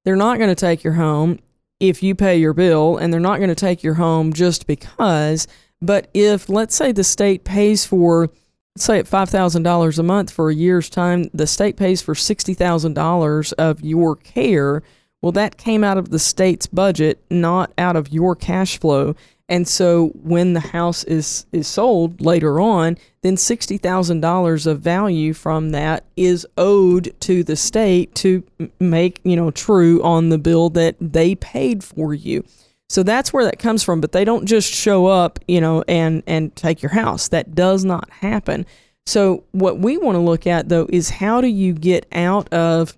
They're 0.04 0.16
not 0.16 0.38
going 0.38 0.50
to 0.50 0.54
take 0.54 0.82
your 0.82 0.94
home 0.94 1.38
if 1.78 2.02
you 2.02 2.14
pay 2.14 2.36
your 2.38 2.52
bill, 2.52 2.96
and 2.98 3.12
they're 3.12 3.20
not 3.20 3.38
going 3.38 3.48
to 3.48 3.54
take 3.54 3.82
your 3.82 3.94
home 3.94 4.32
just 4.32 4.66
because 4.66 5.46
but 5.82 6.08
if, 6.12 6.48
let's 6.48 6.74
say, 6.74 6.92
the 6.92 7.04
state 7.04 7.44
pays 7.44 7.86
for, 7.86 8.28
let's 8.76 8.84
say, 8.84 8.98
at 8.98 9.06
$5,000 9.06 9.98
a 9.98 10.02
month 10.02 10.30
for 10.30 10.50
a 10.50 10.54
year's 10.54 10.90
time, 10.90 11.30
the 11.32 11.46
state 11.46 11.76
pays 11.76 12.02
for 12.02 12.14
$60,000 12.14 13.52
of 13.54 13.80
your 13.80 14.16
care. 14.16 14.82
Well, 15.22 15.32
that 15.32 15.56
came 15.56 15.82
out 15.82 15.98
of 15.98 16.10
the 16.10 16.18
state's 16.18 16.66
budget, 16.66 17.22
not 17.30 17.72
out 17.78 17.96
of 17.96 18.12
your 18.12 18.36
cash 18.36 18.78
flow. 18.78 19.14
And 19.50 19.66
so 19.66 20.10
when 20.22 20.52
the 20.52 20.60
house 20.60 21.02
is, 21.04 21.44
is 21.52 21.66
sold 21.66 22.20
later 22.20 22.60
on, 22.60 22.96
then 23.22 23.34
$60,000 23.34 24.66
of 24.66 24.80
value 24.80 25.34
from 25.34 25.70
that 25.70 26.04
is 26.16 26.46
owed 26.56 27.12
to 27.20 27.42
the 27.42 27.56
state 27.56 28.14
to 28.14 28.44
make, 28.78 29.20
you 29.24 29.34
know, 29.34 29.50
true 29.50 30.00
on 30.04 30.28
the 30.28 30.38
bill 30.38 30.70
that 30.70 30.94
they 31.00 31.34
paid 31.34 31.82
for 31.82 32.14
you. 32.14 32.44
So 32.88 33.02
that's 33.02 33.32
where 33.32 33.44
that 33.44 33.58
comes 33.58 33.82
from. 33.82 34.00
But 34.00 34.12
they 34.12 34.24
don't 34.24 34.46
just 34.46 34.72
show 34.72 35.06
up, 35.06 35.38
you 35.46 35.60
know, 35.60 35.84
and 35.86 36.24
and 36.26 36.54
take 36.56 36.82
your 36.82 36.90
house. 36.90 37.28
That 37.28 37.54
does 37.54 37.84
not 37.84 38.10
happen. 38.10 38.66
So 39.06 39.44
what 39.52 39.78
we 39.78 39.96
want 39.96 40.16
to 40.16 40.20
look 40.20 40.46
at 40.46 40.68
though 40.68 40.88
is 40.90 41.10
how 41.10 41.40
do 41.40 41.46
you 41.46 41.72
get 41.72 42.06
out 42.12 42.52
of 42.52 42.96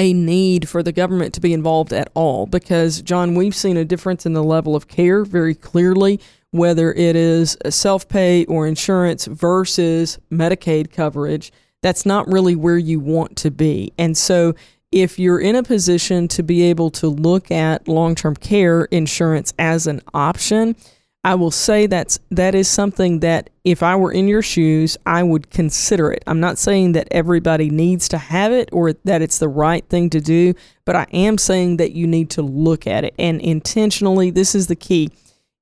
a 0.00 0.14
need 0.14 0.66
for 0.66 0.82
the 0.82 0.92
government 0.92 1.34
to 1.34 1.40
be 1.40 1.52
involved 1.52 1.92
at 1.92 2.10
all? 2.14 2.46
Because 2.46 3.02
John, 3.02 3.34
we've 3.34 3.54
seen 3.54 3.76
a 3.76 3.84
difference 3.84 4.24
in 4.24 4.32
the 4.32 4.42
level 4.42 4.74
of 4.74 4.88
care 4.88 5.26
very 5.26 5.54
clearly, 5.54 6.18
whether 6.52 6.92
it 6.94 7.14
is 7.14 7.58
self 7.68 8.08
pay 8.08 8.46
or 8.46 8.66
insurance 8.66 9.26
versus 9.26 10.18
Medicaid 10.32 10.90
coverage. 10.90 11.52
That's 11.82 12.06
not 12.06 12.26
really 12.32 12.56
where 12.56 12.78
you 12.78 12.98
want 12.98 13.36
to 13.36 13.50
be. 13.50 13.92
And 13.98 14.16
so 14.16 14.54
if 14.90 15.18
you're 15.18 15.38
in 15.38 15.54
a 15.54 15.62
position 15.62 16.28
to 16.28 16.42
be 16.42 16.62
able 16.62 16.90
to 16.92 17.08
look 17.08 17.50
at 17.50 17.86
long-term 17.86 18.36
care 18.36 18.84
insurance 18.86 19.52
as 19.58 19.86
an 19.86 20.00
option, 20.14 20.76
I 21.22 21.34
will 21.34 21.50
say 21.50 21.86
that's 21.86 22.18
that 22.30 22.54
is 22.54 22.66
something 22.66 23.20
that 23.20 23.50
if 23.62 23.82
I 23.82 23.94
were 23.94 24.10
in 24.12 24.26
your 24.26 24.40
shoes, 24.40 24.96
I 25.04 25.22
would 25.22 25.50
consider 25.50 26.10
it. 26.10 26.24
I'm 26.26 26.40
not 26.40 26.56
saying 26.56 26.92
that 26.92 27.08
everybody 27.10 27.68
needs 27.68 28.08
to 28.08 28.18
have 28.18 28.52
it 28.52 28.70
or 28.72 28.94
that 29.04 29.20
it's 29.20 29.38
the 29.38 29.48
right 29.48 29.86
thing 29.86 30.08
to 30.10 30.20
do, 30.20 30.54
but 30.86 30.96
I 30.96 31.06
am 31.12 31.36
saying 31.36 31.76
that 31.76 31.92
you 31.92 32.06
need 32.06 32.30
to 32.30 32.42
look 32.42 32.86
at 32.86 33.04
it 33.04 33.14
and 33.18 33.40
intentionally 33.42 34.30
this 34.30 34.54
is 34.54 34.66
the 34.68 34.76
key. 34.76 35.10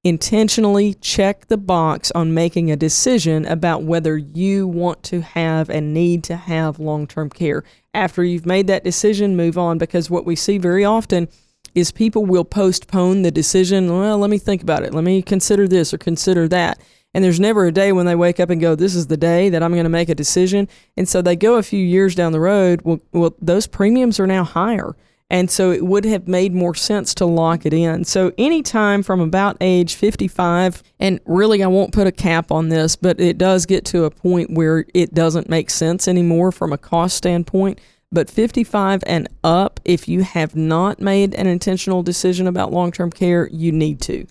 intentionally 0.05 0.95
check 0.95 1.49
the 1.49 1.57
box 1.57 2.13
on 2.13 2.33
making 2.33 2.71
a 2.71 2.77
decision 2.77 3.45
about 3.45 3.83
whether 3.83 4.17
you 4.17 4.67
want 4.67 5.03
to 5.03 5.21
have 5.21 5.69
and 5.69 5.93
need 5.93 6.23
to 6.25 6.37
have 6.37 6.79
long 6.79 7.07
term 7.07 7.29
care. 7.29 7.65
After 7.93 8.23
you've 8.23 8.47
made 8.47 8.69
that 8.69 8.85
decision, 8.85 9.37
move 9.37 9.59
on 9.59 9.77
because 9.77 10.09
what 10.09 10.25
we 10.25 10.37
see 10.37 10.57
very 10.57 10.85
often 10.85 11.29
is 11.75 11.91
people 11.91 12.25
will 12.25 12.45
postpone 12.45 13.23
the 13.23 13.31
decision. 13.31 13.97
Well, 13.97 14.19
let 14.19 14.31
me 14.31 14.39
think 14.39 14.63
about 14.63 14.83
it. 14.83 14.95
Let 14.95 15.05
me 15.05 15.23
consider 15.23 15.69
this 15.69 15.93
or 15.93 15.99
consider 15.99 16.49
that. 16.49 16.81
And 17.15 17.25
there's 17.25 17.41
never 17.41 17.67
a 17.67 17.73
day 17.73 17.93
when 17.93 18.07
they 18.07 18.15
wake 18.15 18.39
up 18.39 18.51
and 18.51 18.61
go, 18.61 18.75
This 18.75 18.95
is 18.95 19.07
the 19.07 19.17
day 19.17 19.49
that 19.49 19.63
I'm 19.63 19.73
going 19.73 19.85
to 19.85 19.91
make 19.91 20.09
a 20.09 20.15
decision. 20.15 20.69
And 20.97 21.09
so 21.09 21.23
they 21.23 21.37
go 21.37 21.57
a 21.57 21.63
few 21.63 21.85
years 21.85 22.15
down 22.15 22.33
the 22.33 22.41
road. 22.41 22.83
Well, 22.83 23.01
well, 23.13 23.35
those 23.41 23.67
premiums 23.67 24.21
are 24.21 24.27
now 24.27 24.45
higher. 24.45 24.95
And 25.31 25.51
so 25.51 25.71
it 25.71 25.85
would 25.85 26.07
have 26.07 26.27
made 26.27 26.55
more 26.55 26.75
sense 26.75 27.15
to 27.15 27.27
lock 27.27 27.67
it 27.67 27.75
in. 27.75 28.05
So 28.05 28.33
anytime 28.39 29.03
from 29.03 29.21
about 29.21 29.59
age 29.61 29.95
55, 29.95 30.83
and 30.99 31.21
really 31.27 31.63
I 31.63 31.67
won't 31.67 31.93
put 31.93 32.07
a 32.07 32.13
cap 32.13 32.51
on 32.51 32.71
this, 32.71 32.97
but 32.97 33.21
it 33.21 33.37
does 33.37 33.67
get 33.67 33.85
to 33.87 34.05
a 34.05 34.11
point 34.11 34.53
where 34.53 34.87
it 34.95 35.13
doesn't 35.13 35.49
make 35.49 35.69
sense 35.69 36.09
anymore 36.09 36.51
from 36.51 36.73
a 36.73 36.79
cost 36.79 37.17
standpoint. 37.17 37.79
But 38.11 38.31
55 38.31 39.03
and 39.07 39.29
up, 39.45 39.81
if 39.85 40.09
you 40.09 40.23
have 40.23 40.57
not 40.57 41.01
made 41.01 41.35
an 41.35 41.47
intentional 41.47 42.03
decision 42.03 42.47
about 42.47 42.73
long 42.73 42.91
term 42.91 43.11
care, 43.11 43.49
you 43.53 43.71
need 43.71 44.01
to. 44.03 44.27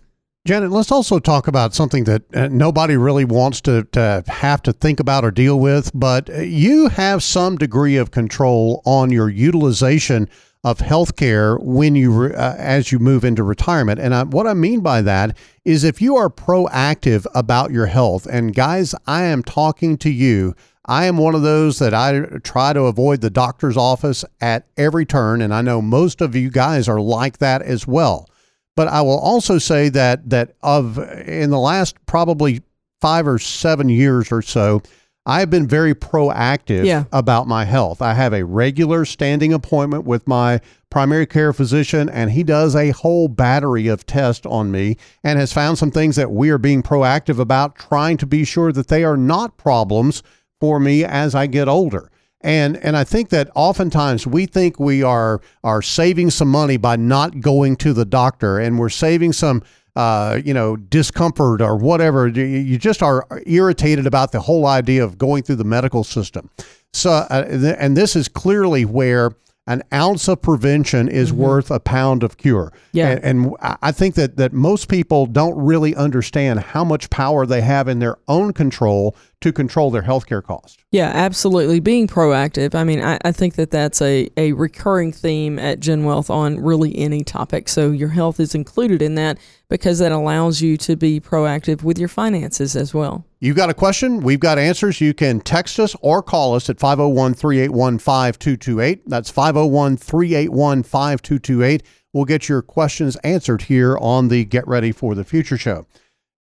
Janet, 0.47 0.71
let's 0.71 0.93
also 0.93 1.19
talk 1.19 1.47
about 1.49 1.75
something 1.75 2.05
that 2.05 2.23
uh, 2.33 2.47
nobody 2.47 2.95
really 2.95 3.25
wants 3.25 3.59
to, 3.61 3.83
to 3.91 4.23
have 4.27 4.63
to 4.63 4.71
think 4.71 5.01
about 5.01 5.25
or 5.25 5.31
deal 5.31 5.59
with, 5.59 5.91
but 5.93 6.29
you 6.29 6.87
have 6.87 7.21
some 7.21 7.57
degree 7.57 7.97
of 7.97 8.11
control 8.11 8.81
on 8.85 9.11
your 9.11 9.29
utilization 9.29 10.29
of 10.63 10.79
healthcare 10.79 11.61
when 11.61 11.95
you 11.95 12.31
uh, 12.33 12.55
as 12.57 12.91
you 12.91 12.99
move 12.99 13.23
into 13.23 13.43
retirement. 13.43 13.99
And 13.99 14.15
I, 14.15 14.23
what 14.23 14.47
I 14.47 14.53
mean 14.53 14.79
by 14.79 15.01
that 15.01 15.37
is 15.65 15.83
if 15.83 16.01
you 16.01 16.15
are 16.15 16.29
proactive 16.29 17.25
about 17.35 17.71
your 17.71 17.85
health, 17.87 18.25
and 18.25 18.55
guys, 18.55 18.95
I 19.05 19.23
am 19.23 19.43
talking 19.43 19.97
to 19.97 20.09
you. 20.09 20.55
I 20.87 21.05
am 21.05 21.17
one 21.17 21.35
of 21.35 21.41
those 21.41 21.79
that 21.79 21.93
I 21.93 22.21
try 22.43 22.71
to 22.73 22.83
avoid 22.83 23.21
the 23.21 23.29
doctor's 23.29 23.75
office 23.77 24.23
at 24.39 24.65
every 24.77 25.05
turn, 25.05 25.41
and 25.41 25.53
I 25.53 25.61
know 25.61 25.81
most 25.81 26.21
of 26.21 26.35
you 26.35 26.49
guys 26.49 26.87
are 26.87 27.01
like 27.01 27.39
that 27.39 27.61
as 27.61 27.85
well. 27.85 28.29
But 28.75 28.87
I 28.87 29.01
will 29.01 29.19
also 29.19 29.57
say 29.57 29.89
that 29.89 30.29
that 30.29 30.53
of 30.63 30.97
in 31.27 31.49
the 31.49 31.59
last 31.59 31.95
probably 32.05 32.61
five 33.01 33.27
or 33.27 33.39
seven 33.39 33.89
years 33.89 34.31
or 34.31 34.41
so, 34.41 34.81
I've 35.25 35.49
been 35.49 35.67
very 35.67 35.93
proactive 35.93 36.85
Yeah. 36.85 37.03
about 37.11 37.47
my 37.49 37.65
health. 37.65 38.01
I 38.01 38.13
have 38.13 38.33
a 38.33 38.45
regular 38.45 39.03
standing 39.03 39.51
appointment 39.51 40.05
with 40.05 40.25
my 40.25 40.61
primary 40.89 41.25
care 41.25 41.51
physician, 41.51 42.07
and 42.07 42.31
he 42.31 42.43
does 42.43 42.75
a 42.77 42.91
whole 42.91 43.27
battery 43.27 43.87
of 43.87 44.05
tests 44.05 44.45
on 44.45 44.71
me 44.71 44.95
and 45.23 45.37
has 45.37 45.51
found 45.51 45.77
some 45.77 45.91
things 45.91 46.15
that 46.15 46.31
we 46.31 46.49
are 46.49 46.57
being 46.57 46.81
proactive 46.81 47.39
about, 47.39 47.75
trying 47.75 48.15
to 48.17 48.25
be 48.25 48.45
sure 48.45 48.71
that 48.71 48.87
they 48.87 49.03
are 49.03 49.17
not 49.17 49.57
problems 49.57 50.23
for 50.59 50.79
me 50.79 51.03
as 51.03 51.35
I 51.35 51.47
get 51.47 51.67
older. 51.67 52.11
And 52.41 52.77
and 52.77 52.95
I 52.95 53.03
think 53.03 53.29
that 53.29 53.49
oftentimes 53.55 54.27
we 54.27 54.45
think 54.45 54.79
we 54.79 55.01
are 55.01 55.41
are 55.63 55.81
saving 55.81 56.29
some 56.29 56.49
money 56.49 56.77
by 56.77 56.95
not 56.95 57.41
going 57.41 57.75
to 57.77 57.93
the 57.93 58.05
doctor, 58.05 58.59
and 58.59 58.77
we're 58.77 58.89
saving 58.89 59.33
some 59.33 59.63
uh, 59.95 60.39
you 60.45 60.53
know 60.53 60.75
discomfort 60.75 61.61
or 61.61 61.77
whatever. 61.77 62.27
You- 62.27 62.77
just 62.77 63.01
are 63.01 63.25
irritated 63.47 64.05
about 64.05 64.31
the 64.31 64.39
whole 64.41 64.67
idea 64.67 65.03
of 65.03 65.17
going 65.17 65.43
through 65.43 65.55
the 65.55 65.63
medical 65.63 66.03
system. 66.03 66.49
So 66.93 67.09
uh, 67.09 67.75
and 67.79 67.97
this 67.97 68.15
is 68.15 68.27
clearly 68.27 68.85
where 68.85 69.31
an 69.65 69.83
ounce 69.93 70.29
of 70.29 70.41
prevention 70.41 71.09
is 71.09 71.33
worth 71.33 71.69
a 71.69 71.79
pound 71.79 72.23
of 72.23 72.37
cure. 72.37 72.71
Yeah. 72.93 73.09
And, 73.09 73.23
and 73.23 73.55
I 73.61 73.77
I 73.81 73.91
think 73.91 74.13
that 74.13 74.37
that 74.37 74.53
most 74.53 74.89
people 74.89 75.25
don't 75.25 75.57
really 75.57 75.95
understand 75.95 76.59
how 76.59 76.83
much 76.83 77.09
power 77.09 77.47
they 77.47 77.61
have 77.61 77.87
in 77.87 77.97
their 77.97 78.17
own 78.27 78.53
control 78.53 79.15
to 79.41 79.53
control 79.53 79.91
their 79.91 80.01
healthcare 80.01 80.43
cost. 80.43 80.83
Yeah, 80.91 81.11
absolutely. 81.13 81.79
Being 81.79 82.07
proactive. 82.07 82.73
I 82.73 82.83
mean, 82.83 83.01
I, 83.03 83.19
I 83.23 83.31
think 83.31 83.55
that 83.55 83.69
that's 83.69 84.01
a, 84.01 84.29
a 84.35 84.53
recurring 84.53 85.11
theme 85.11 85.59
at 85.59 85.79
Gen 85.79 86.05
Wealth 86.05 86.29
on 86.29 86.59
really 86.59 86.97
any 86.97 87.23
topic. 87.23 87.69
So 87.69 87.91
your 87.91 88.09
health 88.09 88.39
is 88.39 88.55
included 88.55 89.01
in 89.01 89.13
that 89.15 89.37
because 89.69 89.99
that 89.99 90.11
allows 90.11 90.61
you 90.61 90.75
to 90.77 90.95
be 90.95 91.19
proactive 91.19 91.83
with 91.83 91.99
your 91.99 92.07
finances 92.07 92.75
as 92.75 92.95
well. 92.95 93.25
You've 93.39 93.57
got 93.57 93.69
a 93.69 93.75
question? 93.75 94.21
We've 94.21 94.39
got 94.39 94.57
answers. 94.57 94.99
You 94.99 95.13
can 95.13 95.39
text 95.41 95.79
us 95.79 95.95
or 96.01 96.23
call 96.23 96.55
us 96.55 96.69
at 96.69 96.79
501 96.79 97.35
381 97.35 97.99
5228. 97.99 99.07
That's 99.07 99.29
501 99.29 99.97
381 99.97 100.83
5228. 100.83 101.83
We'll 102.13 102.25
get 102.25 102.49
your 102.49 102.63
questions 102.63 103.15
answered 103.17 103.63
here 103.63 103.95
on 103.99 104.29
the 104.29 104.45
Get 104.45 104.67
Ready 104.67 104.91
for 104.91 105.13
the 105.13 105.23
Future 105.23 105.57
show. 105.57 105.85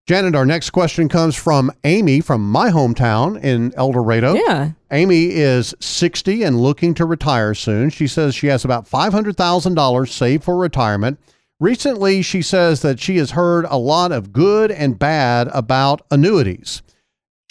Janet, 0.06 0.36
our 0.36 0.46
next 0.46 0.70
question 0.70 1.08
comes 1.08 1.34
from 1.34 1.72
Amy 1.82 2.20
from 2.20 2.48
my 2.48 2.70
hometown 2.70 3.42
in 3.42 3.74
El 3.74 3.90
Dorado. 3.90 4.34
Yeah. 4.34 4.70
Amy 4.92 5.30
is 5.32 5.74
60 5.80 6.44
and 6.44 6.60
looking 6.60 6.94
to 6.94 7.04
retire 7.04 7.54
soon. 7.54 7.90
She 7.90 8.06
says 8.06 8.32
she 8.32 8.46
has 8.46 8.64
about 8.64 8.88
$500,000 8.88 10.08
saved 10.08 10.44
for 10.44 10.56
retirement. 10.56 11.18
Recently, 11.58 12.22
she 12.22 12.40
says 12.40 12.82
that 12.82 13.00
she 13.00 13.16
has 13.16 13.32
heard 13.32 13.64
a 13.68 13.78
lot 13.78 14.12
of 14.12 14.32
good 14.32 14.70
and 14.70 14.96
bad 14.96 15.48
about 15.52 16.02
annuities. 16.12 16.82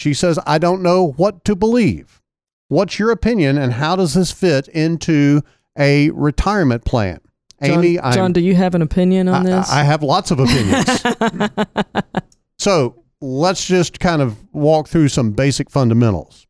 She 0.00 0.14
says, 0.14 0.38
I 0.46 0.56
don't 0.56 0.82
know 0.82 1.12
what 1.18 1.44
to 1.44 1.54
believe. 1.56 2.22
What's 2.68 2.98
your 2.98 3.10
opinion, 3.10 3.58
and 3.58 3.74
how 3.74 3.96
does 3.96 4.14
this 4.14 4.32
fit 4.32 4.66
into 4.68 5.42
a 5.78 6.10
retirement 6.10 6.84
plan? 6.84 7.20
Amy, 7.60 7.96
John, 7.96 8.18
I'm- 8.18 8.32
do 8.32 8.40
you 8.40 8.54
have 8.54 8.74
an 8.74 8.82
opinion 8.82 9.28
on 9.28 9.46
I- 9.46 9.50
this? 9.50 9.70
I, 9.70 9.82
have 9.82 10.02
lots 10.02 10.30
of 10.30 10.40
opinions. 10.40 11.02
so 12.58 13.02
let's 13.20 13.66
just 13.66 14.00
kind 14.00 14.22
of 14.22 14.36
walk 14.54 14.88
through 14.88 15.08
some 15.08 15.32
basic 15.32 15.70
fundamentals. 15.70 16.46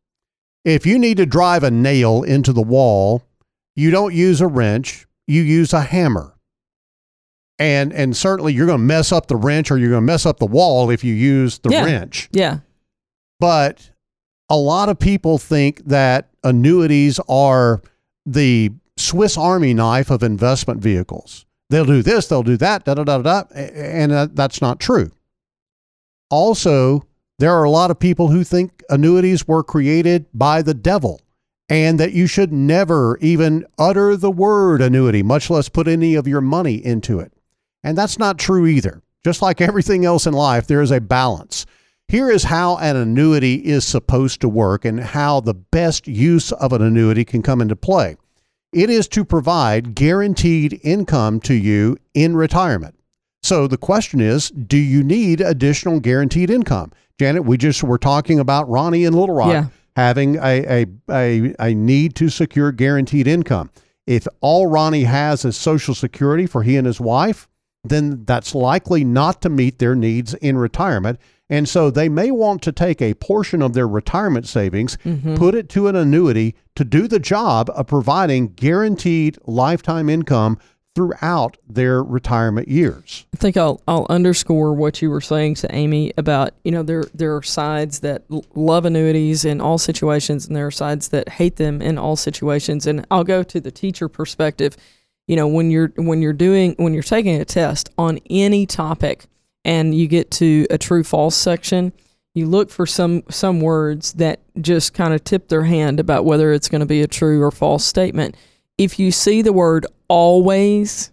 If 0.65 0.85
you 0.85 0.99
need 0.99 1.17
to 1.17 1.25
drive 1.25 1.63
a 1.63 1.71
nail 1.71 2.23
into 2.23 2.51
the 2.53 2.61
wall, 2.61 3.23
you 3.75 3.89
don't 3.91 4.13
use 4.13 4.41
a 4.41 4.47
wrench, 4.47 5.05
you 5.27 5.41
use 5.41 5.71
a 5.73 5.81
hammer. 5.81 6.33
And 7.59 7.91
and 7.91 8.15
certainly 8.15 8.53
you're 8.53 8.67
going 8.67 8.77
to 8.79 8.83
mess 8.85 9.11
up 9.11 9.27
the 9.27 9.35
wrench 9.35 9.71
or 9.71 9.77
you're 9.77 9.89
going 9.89 10.01
to 10.01 10.05
mess 10.05 10.25
up 10.25 10.37
the 10.39 10.45
wall 10.45 10.89
if 10.91 11.03
you 11.03 11.13
use 11.13 11.57
the 11.59 11.69
Yeah. 11.69 11.85
wrench. 11.85 12.29
yeah. 12.31 12.59
But 13.39 13.89
a 14.49 14.57
lot 14.57 14.89
of 14.89 14.99
people 14.99 15.37
think 15.37 15.83
that 15.85 16.29
annuities 16.43 17.19
are 17.27 17.81
the 18.25 18.71
Swiss 18.97 19.37
Army 19.37 19.73
knife 19.73 20.09
of 20.11 20.21
investment 20.23 20.81
vehicles. 20.81 21.45
They'll 21.69 21.85
do 21.85 22.01
this, 22.01 22.27
they'll 22.27 22.43
do 22.43 22.57
that, 22.57 22.85
da 22.85 22.93
da 22.93 23.03
da 23.03 23.17
da, 23.21 23.43
and 23.53 24.11
uh, 24.11 24.27
that's 24.33 24.61
not 24.61 24.79
true. 24.79 25.11
Also, 26.29 27.03
there 27.39 27.53
are 27.53 27.63
a 27.63 27.69
lot 27.69 27.91
of 27.91 27.99
people 27.99 28.29
who 28.29 28.43
think 28.43 28.83
annuities 28.89 29.47
were 29.47 29.63
created 29.63 30.25
by 30.33 30.61
the 30.61 30.73
devil 30.73 31.21
and 31.69 31.99
that 31.99 32.13
you 32.13 32.27
should 32.27 32.51
never 32.51 33.17
even 33.19 33.65
utter 33.77 34.15
the 34.15 34.31
word 34.31 34.81
annuity, 34.81 35.21
much 35.21 35.49
less 35.49 35.69
put 35.69 35.87
any 35.87 36.15
of 36.15 36.27
your 36.27 36.41
money 36.41 36.75
into 36.75 37.19
it. 37.19 37.33
And 37.83 37.97
that's 37.97 38.17
not 38.17 38.39
true 38.39 38.65
either. 38.65 39.01
Just 39.23 39.41
like 39.41 39.61
everything 39.61 40.05
else 40.05 40.25
in 40.25 40.33
life, 40.33 40.67
there 40.67 40.81
is 40.81 40.91
a 40.91 41.01
balance. 41.01 41.65
Here 42.07 42.31
is 42.31 42.45
how 42.45 42.77
an 42.77 42.95
annuity 42.95 43.55
is 43.55 43.85
supposed 43.85 44.39
to 44.41 44.49
work 44.49 44.85
and 44.85 44.99
how 44.99 45.41
the 45.41 45.53
best 45.53 46.07
use 46.07 46.53
of 46.53 46.71
an 46.71 46.81
annuity 46.81 47.25
can 47.25 47.41
come 47.41 47.61
into 47.61 47.75
play. 47.75 48.15
It 48.71 48.89
is 48.89 49.07
to 49.09 49.25
provide 49.25 49.93
guaranteed 49.93 50.79
income 50.83 51.41
to 51.41 51.53
you 51.53 51.97
in 52.13 52.35
retirement. 52.35 52.96
So 53.43 53.67
the 53.67 53.77
question 53.77 54.19
is, 54.19 54.49
do 54.49 54.77
you 54.77 55.03
need 55.03 55.41
additional 55.41 55.99
guaranteed 55.99 56.49
income? 56.49 56.91
Janet, 57.19 57.45
we 57.45 57.57
just 57.57 57.83
were 57.83 57.97
talking 57.97 58.39
about 58.39 58.69
Ronnie 58.69 59.05
in 59.05 59.13
Little 59.13 59.35
Rock 59.35 59.51
Yeah. 59.53 59.65
having 59.95 60.35
a, 60.37 60.83
a, 60.83 60.85
a, 61.09 61.55
a 61.59 61.73
need 61.73 62.15
to 62.15 62.29
secure 62.29 62.71
guaranteed 62.71 63.27
income. 63.27 63.69
If 64.05 64.27
all 64.41 64.67
Ronnie 64.67 65.03
has 65.03 65.43
is 65.45 65.57
Social 65.57 65.93
Security 65.95 66.45
for 66.45 66.63
he 66.63 66.77
and 66.77 66.85
his 66.87 66.99
wife, 66.99 67.47
then 67.83 68.23
that's 68.25 68.53
likely 68.53 69.03
not 69.03 69.41
to 69.41 69.49
meet 69.49 69.79
their 69.79 69.95
needs 69.95 70.33
in 70.35 70.57
retirement. 70.57 71.19
And 71.49 71.69
so 71.69 71.89
they 71.89 72.09
may 72.09 72.29
want 72.31 72.61
to 72.63 72.71
take 72.73 73.01
a 73.01 73.13
portion 73.13 73.61
of 73.61 73.73
their 73.73 73.87
retirement 73.87 74.47
savings, 74.47 74.97
mm-hmm. 74.97 75.35
put 75.35 75.55
it 75.55 75.69
to 75.69 75.87
an 75.87 75.95
annuity 75.95 76.55
to 76.75 76.83
do 76.83 77.07
the 77.07 77.19
job 77.19 77.69
of 77.73 77.87
providing 77.87 78.49
guaranteed 78.49 79.37
lifetime 79.45 80.09
income 80.09 80.59
throughout 80.97 81.57
their 81.69 82.01
retirement 82.01 82.67
years. 82.67 83.27
I 83.31 83.37
think 83.37 83.55
I'll 83.55 83.79
I'll 83.87 84.07
underscore 84.09 84.73
what 84.73 84.99
you 84.99 85.11
were 85.11 85.21
saying 85.21 85.53
to 85.55 85.71
Amy 85.71 86.11
about 86.17 86.53
you 86.63 86.71
know 86.71 86.81
there 86.81 87.03
there 87.13 87.35
are 87.35 87.43
sides 87.43 87.99
that 87.99 88.23
love 88.55 88.83
annuities 88.83 89.45
in 89.45 89.61
all 89.61 89.77
situations 89.77 90.47
and 90.47 90.55
there 90.55 90.65
are 90.65 90.71
sides 90.71 91.09
that 91.09 91.29
hate 91.29 91.57
them 91.57 91.83
in 91.83 91.99
all 91.99 92.15
situations 92.15 92.87
and 92.87 93.05
I'll 93.11 93.23
go 93.23 93.43
to 93.43 93.61
the 93.61 93.69
teacher 93.69 94.09
perspective. 94.09 94.75
You 95.27 95.35
know 95.35 95.47
when 95.47 95.69
you're 95.69 95.89
when 95.97 96.23
you're 96.23 96.33
doing 96.33 96.73
when 96.79 96.95
you're 96.95 97.03
taking 97.03 97.39
a 97.39 97.45
test 97.45 97.91
on 97.99 98.17
any 98.27 98.65
topic 98.65 99.25
and 99.63 99.93
you 99.93 100.07
get 100.07 100.31
to 100.31 100.65
a 100.71 100.79
true 100.79 101.03
false 101.03 101.35
section, 101.35 101.93
you 102.33 102.47
look 102.47 102.71
for 102.71 102.87
some 102.87 103.21
some 103.29 103.61
words 103.61 104.13
that 104.13 104.39
just 104.59 104.95
kind 104.95 105.13
of 105.13 105.23
tip 105.23 105.49
their 105.49 105.65
hand 105.65 105.99
about 105.99 106.25
whether 106.25 106.53
it's 106.53 106.69
going 106.69 106.79
to 106.79 106.87
be 106.87 107.03
a 107.03 107.07
true 107.07 107.43
or 107.43 107.51
false 107.51 107.85
statement. 107.85 108.35
If 108.79 108.97
you 108.97 109.11
see 109.11 109.43
the 109.43 109.53
word 109.53 109.85
always, 110.09 111.11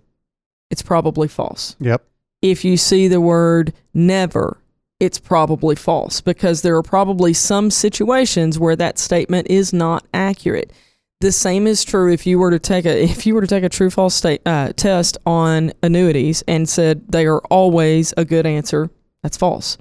it's 0.71 0.83
probably 0.83 1.29
false 1.29 1.77
Yep. 1.81 2.05
If 2.43 2.65
you 2.65 2.77
see 2.77 3.09
the 3.09 3.23
word 3.23 3.73
never, 3.95 4.59
it's 5.01 5.19
probably 5.19 5.75
false 5.75 6.21
because 6.21 6.63
there 6.63 6.77
are 6.77 6.83
probably 6.83 7.33
some 7.33 7.71
situations 7.71 8.59
where 8.59 8.77
that 8.77 8.99
statement 8.99 9.49
is 9.49 9.73
not 9.73 10.07
accurate. 10.13 10.73
The 11.21 11.33
same 11.33 11.67
is 11.67 11.85
true 11.85 12.13
if 12.13 12.27
you 12.27 12.39
were 12.39 12.51
to 12.51 12.59
take 12.59 12.85
a 12.85 13.03
if 13.11 13.27
you 13.27 13.35
were 13.35 13.41
to 13.41 13.47
take 13.47 13.65
a 13.65 13.69
true 13.69 13.91
false 13.91 14.15
state 14.15 14.43
uh, 14.47 14.73
test 14.75 15.17
on 15.27 15.73
annuities 15.83 16.43
and 16.47 16.69
said 16.69 17.03
they 17.09 17.27
are 17.27 17.41
always 17.51 18.13
a 18.17 18.25
good 18.25 18.47
answer. 18.47 18.91
That's 19.23 19.37
false. 19.37 19.79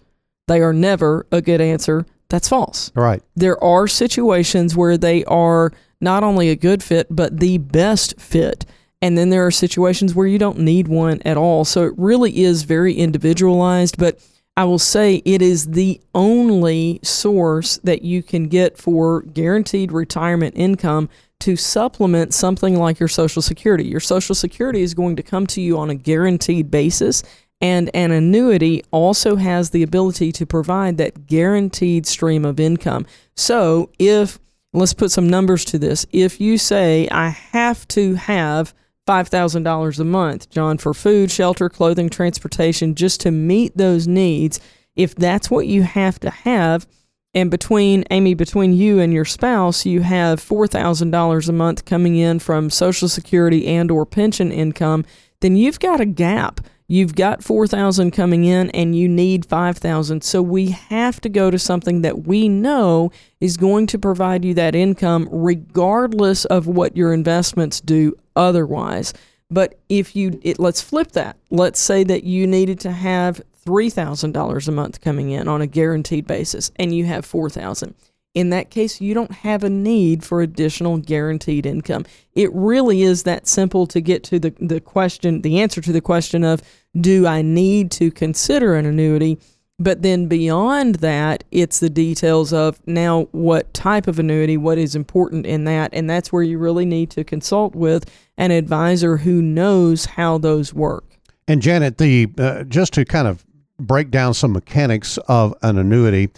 They 0.47 0.61
are 0.61 0.73
never 0.73 1.25
a 1.31 1.41
good 1.41 1.61
answer. 1.61 2.05
That's 2.29 2.49
false. 2.49 2.91
Right. 2.95 3.21
There 3.35 3.61
are 3.63 3.87
situations 3.87 4.75
where 4.75 4.97
they 4.97 5.23
are 5.25 5.71
not 6.01 6.23
only 6.23 6.49
a 6.49 6.55
good 6.55 6.81
fit 6.81 7.07
but 7.09 7.39
the 7.39 7.57
best 7.57 8.19
fit. 8.19 8.65
And 9.03 9.17
then 9.17 9.31
there 9.31 9.45
are 9.45 9.51
situations 9.51 10.15
where 10.15 10.27
you 10.27 10.37
don't 10.37 10.59
need 10.59 10.87
one 10.87 11.21
at 11.25 11.35
all. 11.35 11.65
So 11.65 11.83
it 11.83 11.93
really 11.97 12.41
is 12.41 12.63
very 12.63 12.93
individualized, 12.93 13.97
but 13.97 14.17
I 14.55 14.63
will 14.63 14.79
say 14.79 15.21
it 15.25 15.41
is 15.41 15.71
the 15.71 15.99
only 16.15 17.01
source 17.03 17.79
that 17.83 18.03
you 18.03 18.23
can 18.23 18.47
get 18.47 18.77
for 18.77 19.23
guaranteed 19.23 19.91
retirement 19.91 20.53
income 20.55 21.09
to 21.41 21.57
supplement 21.57 22.33
something 22.33 22.79
like 22.79 22.97
your 22.97 23.09
Social 23.09 23.41
Security. 23.41 23.83
Your 23.83 23.99
Social 23.99 24.35
Security 24.35 24.83
is 24.83 24.93
going 24.93 25.17
to 25.17 25.23
come 25.23 25.47
to 25.47 25.59
you 25.59 25.77
on 25.77 25.89
a 25.89 25.95
guaranteed 25.95 26.71
basis, 26.71 27.23
and 27.59 27.91
an 27.93 28.11
annuity 28.11 28.85
also 28.91 29.35
has 29.35 29.71
the 29.71 29.83
ability 29.83 30.31
to 30.31 30.45
provide 30.45 30.95
that 30.95 31.27
guaranteed 31.27 32.07
stream 32.07 32.45
of 32.45 32.57
income. 32.57 33.05
So, 33.35 33.89
if 33.99 34.39
let's 34.71 34.93
put 34.93 35.11
some 35.11 35.29
numbers 35.29 35.65
to 35.65 35.77
this, 35.77 36.05
if 36.13 36.39
you 36.39 36.57
say, 36.57 37.09
I 37.09 37.27
have 37.27 37.85
to 37.89 38.13
have 38.13 38.73
$5,000 39.07 39.99
a 39.99 40.03
month, 40.03 40.49
John, 40.49 40.77
for 40.77 40.93
food, 40.93 41.29
shelter, 41.29 41.69
clothing, 41.69 42.09
transportation, 42.09 42.95
just 42.95 43.19
to 43.21 43.31
meet 43.31 43.75
those 43.75 44.07
needs. 44.07 44.59
If 44.95 45.15
that's 45.15 45.51
what 45.51 45.67
you 45.67 45.83
have 45.83 46.19
to 46.21 46.29
have, 46.29 46.87
and 47.33 47.49
between 47.49 48.05
Amy, 48.11 48.35
between 48.35 48.73
you 48.73 48.99
and 48.99 49.11
your 49.11 49.25
spouse, 49.25 49.85
you 49.85 50.01
have 50.01 50.39
$4,000 50.39 51.49
a 51.49 51.51
month 51.51 51.85
coming 51.85 52.15
in 52.15 52.39
from 52.39 52.69
Social 52.69 53.09
Security 53.09 53.67
and 53.67 53.89
or 53.89 54.05
pension 54.05 54.51
income, 54.51 55.03
then 55.41 55.55
you've 55.55 55.79
got 55.79 55.99
a 55.99 56.05
gap. 56.05 56.61
You've 56.93 57.15
got 57.15 57.43
4,000 57.43 58.11
coming 58.11 58.45
in 58.45 58.69
and 58.69 58.95
you 58.95 59.09
need 59.09 59.47
5,000. 59.47 60.23
So 60.23 60.43
we 60.43 60.67
have 60.67 61.19
to 61.21 61.27
go 61.27 61.49
to 61.49 61.57
something 61.57 62.03
that 62.03 62.27
we 62.27 62.47
know 62.47 63.11
is 63.41 63.57
going 63.57 63.87
to 63.87 63.97
provide 63.97 64.45
you 64.45 64.53
that 64.53 64.75
income 64.75 65.27
regardless 65.31 66.45
of 66.45 66.67
what 66.67 66.95
your 66.95 67.11
investments 67.11 67.81
do 67.81 68.15
otherwise. 68.35 69.11
But 69.49 69.79
if 69.89 70.15
you, 70.15 70.39
it, 70.43 70.59
let's 70.59 70.81
flip 70.81 71.13
that. 71.13 71.35
Let's 71.49 71.79
say 71.79 72.03
that 72.03 72.25
you 72.25 72.45
needed 72.45 72.79
to 72.81 72.91
have 72.91 73.41
$3,000 73.65 74.67
a 74.67 74.71
month 74.71 75.01
coming 75.01 75.31
in 75.31 75.47
on 75.47 75.63
a 75.63 75.67
guaranteed 75.67 76.27
basis 76.27 76.69
and 76.75 76.93
you 76.95 77.05
have 77.05 77.25
4,000. 77.25 77.95
In 78.35 78.51
that 78.51 78.69
case, 78.69 79.01
you 79.01 79.15
don't 79.15 79.31
have 79.31 79.63
a 79.63 79.69
need 79.69 80.23
for 80.23 80.43
additional 80.43 80.97
guaranteed 80.97 81.65
income. 81.65 82.05
It 82.35 82.51
really 82.53 83.01
is 83.01 83.23
that 83.23 83.47
simple 83.47 83.87
to 83.87 83.99
get 83.99 84.23
to 84.25 84.37
the, 84.37 84.53
the 84.59 84.79
question, 84.79 85.41
the 85.41 85.59
answer 85.59 85.81
to 85.81 85.91
the 85.91 86.01
question 86.01 86.43
of 86.43 86.61
do 86.99 87.27
I 87.27 87.41
need 87.41 87.91
to 87.91 88.11
consider 88.11 88.75
an 88.75 88.85
annuity? 88.85 89.39
But 89.79 90.03
then 90.03 90.27
beyond 90.27 90.95
that, 90.95 91.43
it's 91.51 91.79
the 91.79 91.89
details 91.89 92.53
of 92.53 92.79
now 92.87 93.27
what 93.31 93.73
type 93.73 94.07
of 94.07 94.19
annuity, 94.19 94.55
what 94.55 94.77
is 94.77 94.95
important 94.95 95.45
in 95.45 95.63
that. 95.65 95.93
And 95.93 96.09
that's 96.09 96.31
where 96.31 96.43
you 96.43 96.57
really 96.57 96.85
need 96.85 97.09
to 97.11 97.23
consult 97.23 97.75
with 97.75 98.09
an 98.37 98.51
advisor 98.51 99.17
who 99.17 99.41
knows 99.41 100.05
how 100.05 100.37
those 100.37 100.73
work. 100.73 101.05
And 101.47 101.61
Janet, 101.61 101.97
the 101.97 102.29
uh, 102.37 102.63
just 102.63 102.93
to 102.93 103.05
kind 103.05 103.27
of 103.27 103.45
break 103.79 104.11
down 104.11 104.33
some 104.33 104.53
mechanics 104.53 105.17
of 105.27 105.53
an 105.61 105.77
annuity, 105.77 106.29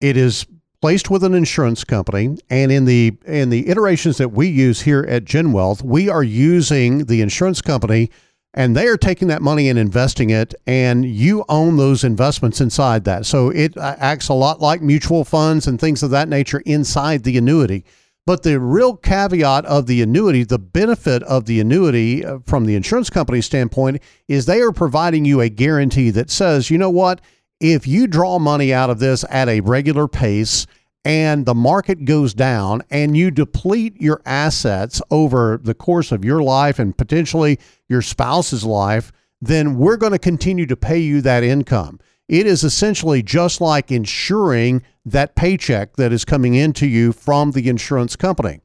it 0.00 0.16
is 0.16 0.46
placed 0.80 1.08
with 1.08 1.24
an 1.24 1.34
insurance 1.34 1.84
company, 1.84 2.36
and 2.50 2.72
in 2.72 2.84
the 2.84 3.16
in 3.26 3.50
the 3.50 3.68
iterations 3.68 4.18
that 4.18 4.32
we 4.32 4.48
use 4.48 4.82
here 4.82 5.06
at 5.08 5.24
GenWealth, 5.24 5.82
we 5.82 6.08
are 6.08 6.22
using 6.22 7.04
the 7.06 7.20
insurance 7.20 7.62
company 7.62 8.10
and 8.54 8.76
they 8.76 8.86
are 8.86 8.96
taking 8.96 9.28
that 9.28 9.42
money 9.42 9.68
and 9.68 9.78
investing 9.78 10.30
it 10.30 10.54
and 10.66 11.04
you 11.04 11.44
own 11.48 11.76
those 11.76 12.04
investments 12.04 12.60
inside 12.60 13.04
that. 13.04 13.26
So 13.26 13.50
it 13.50 13.76
uh, 13.76 13.96
acts 13.98 14.28
a 14.28 14.34
lot 14.34 14.60
like 14.60 14.80
mutual 14.80 15.24
funds 15.24 15.66
and 15.66 15.78
things 15.78 16.02
of 16.02 16.10
that 16.10 16.28
nature 16.28 16.62
inside 16.64 17.24
the 17.24 17.36
annuity. 17.36 17.84
But 18.26 18.42
the 18.42 18.58
real 18.58 18.96
caveat 18.96 19.66
of 19.66 19.86
the 19.86 20.00
annuity 20.00 20.44
the 20.44 20.58
benefit 20.58 21.22
of 21.24 21.44
the 21.44 21.60
annuity 21.60 22.24
uh, 22.24 22.38
from 22.46 22.64
the 22.64 22.76
insurance 22.76 23.10
company 23.10 23.40
standpoint 23.40 24.00
is 24.28 24.46
they 24.46 24.62
are 24.62 24.72
providing 24.72 25.24
you 25.24 25.40
a 25.40 25.48
guarantee 25.48 26.10
that 26.10 26.30
says 26.30 26.70
you 26.70 26.78
know 26.78 26.90
what? 26.90 27.20
If 27.60 27.86
you 27.86 28.06
draw 28.06 28.38
money 28.38 28.72
out 28.72 28.88
of 28.88 29.00
this 29.00 29.24
at 29.30 29.48
a 29.48 29.60
regular 29.60 30.06
pace 30.06 30.66
and 31.04 31.44
the 31.44 31.54
market 31.54 32.04
goes 32.04 32.34
down 32.34 32.82
and 32.90 33.16
you 33.16 33.30
deplete 33.30 34.00
your 34.00 34.22
assets 34.24 35.02
over 35.10 35.60
the 35.62 35.74
course 35.74 36.12
of 36.12 36.24
your 36.24 36.42
life 36.42 36.78
and 36.78 36.96
potentially 36.96 37.58
your 37.88 38.02
spouse's 38.02 38.64
life, 38.64 39.12
then 39.40 39.76
we're 39.76 39.96
going 39.96 40.12
to 40.12 40.18
continue 40.18 40.66
to 40.66 40.76
pay 40.76 40.98
you 40.98 41.20
that 41.20 41.42
income. 41.42 42.00
It 42.28 42.46
is 42.46 42.64
essentially 42.64 43.22
just 43.22 43.60
like 43.60 43.92
insuring 43.92 44.82
that 45.04 45.34
paycheck 45.34 45.96
that 45.96 46.12
is 46.12 46.24
coming 46.24 46.54
into 46.54 46.86
you 46.86 47.12
from 47.12 47.50
the 47.50 47.68
insurance 47.68 48.16
company. 48.16 48.60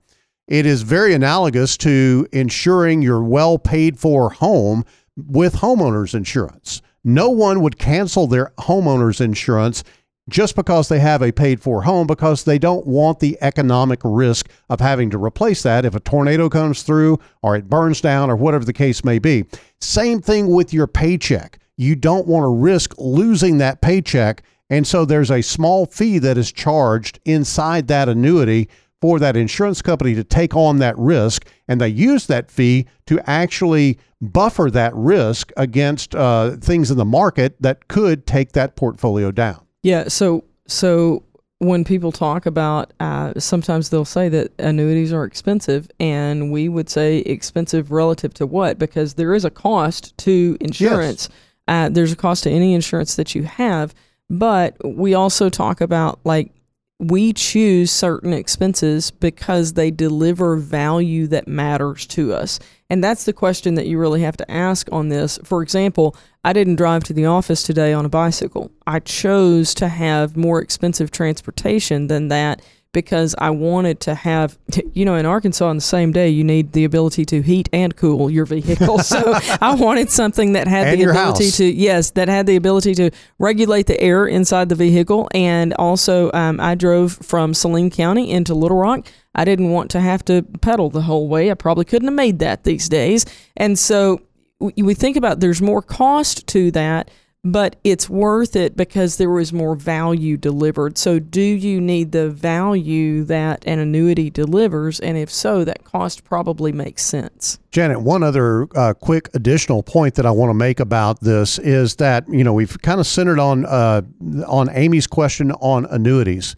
It 0.47 0.65
is 0.65 0.81
very 0.81 1.13
analogous 1.13 1.77
to 1.77 2.27
insuring 2.31 3.01
your 3.01 3.21
well 3.21 3.59
paid 3.59 3.99
for 3.99 4.31
home 4.31 4.85
with 5.15 5.55
homeowners 5.55 6.15
insurance. 6.15 6.81
No 7.03 7.29
one 7.29 7.61
would 7.61 7.77
cancel 7.77 8.27
their 8.27 8.53
homeowners 8.57 9.21
insurance 9.21 9.83
just 10.29 10.55
because 10.55 10.87
they 10.87 10.99
have 10.99 11.21
a 11.21 11.31
paid 11.31 11.61
for 11.61 11.83
home 11.83 12.07
because 12.07 12.43
they 12.43 12.59
don't 12.59 12.85
want 12.87 13.19
the 13.19 13.37
economic 13.41 13.99
risk 14.03 14.49
of 14.69 14.79
having 14.79 15.09
to 15.09 15.23
replace 15.23 15.63
that 15.63 15.85
if 15.85 15.95
a 15.95 15.99
tornado 15.99 16.49
comes 16.49 16.83
through 16.83 17.19
or 17.41 17.55
it 17.55 17.69
burns 17.69 18.01
down 18.01 18.29
or 18.29 18.35
whatever 18.35 18.65
the 18.65 18.73
case 18.73 19.03
may 19.03 19.19
be. 19.19 19.45
Same 19.81 20.21
thing 20.21 20.47
with 20.47 20.73
your 20.73 20.87
paycheck. 20.87 21.59
You 21.77 21.95
don't 21.95 22.27
want 22.27 22.43
to 22.43 22.49
risk 22.49 22.93
losing 22.97 23.57
that 23.59 23.81
paycheck. 23.81 24.43
And 24.69 24.85
so 24.85 25.05
there's 25.05 25.31
a 25.31 25.41
small 25.41 25.85
fee 25.85 26.19
that 26.19 26.37
is 26.37 26.51
charged 26.51 27.19
inside 27.25 27.87
that 27.87 28.09
annuity 28.09 28.69
for 29.01 29.17
that 29.19 29.37
insurance 29.37 29.81
company 29.81 30.13
to 30.15 30.23
take 30.23 30.55
on 30.55 30.79
that 30.79 30.97
risk. 30.97 31.47
And 31.67 31.79
they 31.79 31.87
use 31.87 32.27
that 32.27 32.51
fee 32.51 32.85
to 33.07 33.19
actually 33.29 33.97
buffer 34.21 34.69
that 34.71 34.93
risk 34.93 35.51
against 35.55 36.13
uh, 36.13 36.57
things 36.57 36.91
in 36.91 36.97
the 36.97 37.05
market 37.05 37.55
that 37.61 37.87
could 37.87 38.25
take 38.27 38.51
that 38.51 38.75
portfolio 38.75 39.31
down. 39.31 39.65
Yeah. 39.83 40.07
So 40.07 40.43
so 40.67 41.23
when 41.59 41.83
people 41.83 42.11
talk 42.13 42.45
about, 42.45 42.93
uh, 43.01 43.33
sometimes 43.37 43.89
they'll 43.89 44.05
say 44.05 44.29
that 44.29 44.53
annuities 44.59 45.11
are 45.11 45.25
expensive, 45.25 45.91
and 45.99 46.51
we 46.51 46.69
would 46.69 46.89
say 46.89 47.17
expensive 47.19 47.91
relative 47.91 48.33
to 48.35 48.47
what? 48.47 48.79
Because 48.79 49.15
there 49.15 49.33
is 49.33 49.43
a 49.43 49.49
cost 49.49 50.17
to 50.19 50.57
insurance. 50.61 51.27
Yes. 51.29 51.37
Uh, 51.67 51.89
there's 51.89 52.13
a 52.13 52.15
cost 52.15 52.43
to 52.43 52.49
any 52.49 52.73
insurance 52.73 53.15
that 53.15 53.35
you 53.35 53.43
have, 53.43 53.93
but 54.29 54.75
we 54.83 55.13
also 55.13 55.49
talk 55.49 55.81
about 55.81 56.19
like 56.23 56.51
we 56.99 57.31
choose 57.31 57.91
certain 57.91 58.33
expenses 58.33 59.09
because 59.09 59.73
they 59.73 59.89
deliver 59.89 60.57
value 60.57 61.27
that 61.27 61.47
matters 61.47 62.05
to 62.07 62.33
us. 62.33 62.59
And 62.89 63.01
that's 63.01 63.23
the 63.23 63.33
question 63.33 63.75
that 63.75 63.87
you 63.87 63.97
really 63.97 64.21
have 64.21 64.35
to 64.37 64.51
ask 64.51 64.89
on 64.91 65.07
this. 65.07 65.39
For 65.43 65.61
example, 65.61 66.15
I 66.43 66.51
didn't 66.51 66.75
drive 66.75 67.05
to 67.05 67.13
the 67.13 67.25
office 67.25 67.63
today 67.63 67.93
on 67.93 68.05
a 68.05 68.09
bicycle. 68.09 68.71
I 68.85 68.99
chose 68.99 69.73
to 69.75 69.87
have 69.87 70.35
more 70.35 70.61
expensive 70.61 71.09
transportation 71.09 72.07
than 72.07 72.27
that 72.27 72.61
because 72.91 73.35
I 73.37 73.51
wanted 73.51 73.99
to 74.01 74.15
have, 74.15 74.57
you 74.93 75.05
know, 75.05 75.15
in 75.15 75.25
Arkansas 75.25 75.67
on 75.67 75.77
the 75.77 75.81
same 75.81 76.11
day, 76.11 76.29
you 76.29 76.43
need 76.43 76.73
the 76.73 76.83
ability 76.83 77.25
to 77.25 77.41
heat 77.41 77.69
and 77.71 77.95
cool 77.95 78.29
your 78.29 78.45
vehicle. 78.45 78.99
so 79.03 79.33
I 79.61 79.75
wanted 79.75 80.09
something 80.09 80.53
that 80.53 80.67
had 80.67 80.87
and 80.87 80.99
the 80.99 81.09
ability 81.09 81.45
house. 81.45 81.57
to, 81.57 81.65
yes, 81.65 82.11
that 82.11 82.27
had 82.27 82.47
the 82.47 82.55
ability 82.55 82.95
to 82.95 83.11
regulate 83.37 83.87
the 83.87 83.99
air 84.01 84.25
inside 84.25 84.69
the 84.69 84.75
vehicle. 84.75 85.27
And 85.33 85.73
also, 85.75 86.31
um, 86.33 86.59
I 86.59 86.75
drove 86.75 87.13
from 87.13 87.53
Saline 87.53 87.89
County 87.89 88.31
into 88.31 88.53
Little 88.53 88.77
Rock. 88.77 89.07
I 89.35 89.45
didn't 89.45 89.69
want 89.69 89.91
to 89.91 90.01
have 90.01 90.25
to 90.25 90.41
pedal 90.61 90.89
the 90.89 91.01
whole 91.01 91.27
way. 91.27 91.51
I 91.51 91.53
probably 91.53 91.85
couldn't 91.85 92.07
have 92.07 92.15
made 92.15 92.39
that 92.39 92.63
these 92.63 92.89
days. 92.89 93.25
And 93.55 93.77
so 93.77 94.21
we 94.59 94.93
think 94.93 95.15
about 95.15 95.39
there's 95.39 95.61
more 95.61 95.81
cost 95.81 96.45
to 96.47 96.71
that 96.71 97.09
but 97.43 97.77
it's 97.83 98.09
worth 98.09 98.55
it 98.55 98.75
because 98.75 99.17
there 99.17 99.29
was 99.29 99.53
more 99.53 99.75
value 99.75 100.35
delivered. 100.35 100.97
So, 100.97 101.19
do 101.19 101.41
you 101.41 101.79
need 101.79 102.11
the 102.11 102.29
value 102.29 103.23
that 103.25 103.63
an 103.65 103.79
annuity 103.79 104.29
delivers? 104.29 104.99
And 104.99 105.17
if 105.17 105.31
so, 105.31 105.63
that 105.63 105.85
cost 105.85 106.23
probably 106.23 106.71
makes 106.71 107.03
sense. 107.03 107.59
Janet, 107.71 108.01
one 108.01 108.23
other 108.23 108.67
uh, 108.75 108.93
quick 108.93 109.29
additional 109.33 109.83
point 109.83 110.15
that 110.15 110.25
I 110.25 110.31
want 110.31 110.49
to 110.49 110.53
make 110.53 110.79
about 110.79 111.21
this 111.21 111.59
is 111.59 111.95
that 111.95 112.27
you 112.27 112.43
know 112.43 112.53
we've 112.53 112.79
kind 112.81 112.99
of 112.99 113.07
centered 113.07 113.39
on 113.39 113.65
uh, 113.65 114.01
on 114.45 114.69
Amy's 114.71 115.07
question 115.07 115.51
on 115.53 115.85
annuities, 115.85 116.55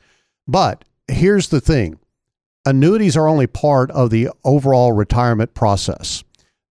but 0.47 0.83
here's 1.07 1.49
the 1.49 1.61
thing: 1.61 1.99
annuities 2.65 3.15
are 3.15 3.27
only 3.27 3.47
part 3.47 3.91
of 3.91 4.09
the 4.09 4.29
overall 4.43 4.93
retirement 4.93 5.53
process 5.53 6.23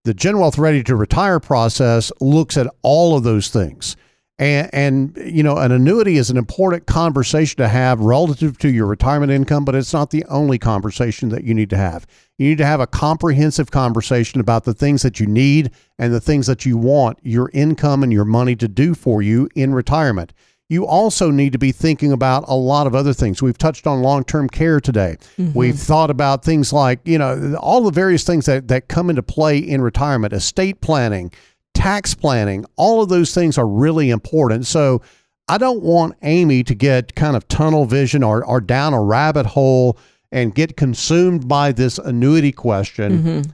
The 0.05 0.15
Gen 0.15 0.39
Wealth 0.39 0.57
Ready 0.57 0.83
to 0.85 0.97
Retire 0.97 1.39
process 1.41 2.11
looks 2.23 2.57
at 2.57 2.67
all 2.81 3.19
of 3.19 3.23
those 3.23 3.49
things. 3.49 3.97
And, 4.39 4.71
and, 4.73 5.23
you 5.27 5.43
know, 5.43 5.59
an 5.59 5.73
annuity 5.73 6.17
is 6.17 6.31
an 6.31 6.39
important 6.39 6.87
conversation 6.87 7.59
to 7.59 7.69
have 7.69 8.01
relative 8.01 8.57
to 8.61 8.71
your 8.71 8.87
retirement 8.87 9.31
income, 9.31 9.67
but 9.67 9.75
it's 9.75 9.93
not 9.93 10.09
the 10.09 10.25
only 10.31 10.59
conversation 10.59 11.29
that 11.29 11.45
you 11.45 11.53
need 11.53 11.69
to 11.69 11.77
have. 11.77 12.07
You 12.39 12.49
need 12.49 12.57
to 12.57 12.65
have 12.65 12.81
a 12.81 12.87
comprehensive 12.87 13.71
conversation 13.71 14.41
about 14.41 14.65
the 14.65 14.73
things 14.73 15.03
that 15.03 15.21
you 15.21 15.27
need 15.27 15.71
and 15.99 16.15
the 16.15 16.21
things 16.23 16.47
that 16.47 16.65
you 16.65 16.79
want 16.79 17.19
your 17.23 17.51
income 17.53 18.03
and 18.03 18.11
your 18.11 18.25
money 18.25 18.57
to 18.57 18.69
do 18.69 18.95
for 18.95 19.21
you 19.21 19.51
in 19.55 19.75
retirement. 19.75 20.33
You 20.71 20.87
also 20.87 21.33
need 21.33 21.53
to 21.53 21.59
be 21.59 21.73
thinking 21.73 22.13
about 22.13 22.45
a 22.47 22.55
lot 22.55 22.87
of 22.87 22.95
other 22.95 23.13
things. 23.13 23.43
We've 23.43 23.59
touched 23.59 23.89
on 23.89 24.03
long 24.03 24.23
term 24.23 24.49
care 24.49 24.81
today. 24.81 25.17
Mm-hmm. 25.37 25.59
We've 25.59 25.77
thought 25.77 26.11
about 26.11 26.45
things 26.45 26.73
like, 26.73 27.01
you 27.05 27.19
know, 27.19 27.57
all 27.61 27.83
the 27.83 27.91
various 27.91 28.23
things 28.23 28.47
that, 28.47 28.69
that 28.69 28.87
come 28.87 29.11
into 29.11 29.23
play 29.23 29.59
in 29.59 29.83
retirement, 29.83 30.33
estate 30.33 30.81
planning, 30.81 31.33
tax 31.75 32.15
planning, 32.15 32.65
all 32.77 33.03
of 33.03 33.09
those 33.09 33.35
things 33.35 33.59
are 33.59 33.67
really 33.67 34.11
important. 34.11 34.65
So 34.65 35.03
I 35.49 35.59
don't 35.59 35.83
want 35.83 36.15
Amy 36.23 36.63
to 36.63 36.75
get 36.77 37.17
kind 37.17 37.35
of 37.35 37.49
tunnel 37.49 37.85
vision 37.85 38.23
or, 38.23 38.45
or 38.45 38.61
down 38.61 38.95
a 38.95 39.03
rabbit 39.03 39.47
hole 39.47 39.99
and 40.31 40.55
get 40.55 40.77
consumed 40.77 41.49
by 41.49 41.73
this 41.73 41.99
annuity 41.99 42.53
question 42.53 43.19
mm-hmm. 43.19 43.51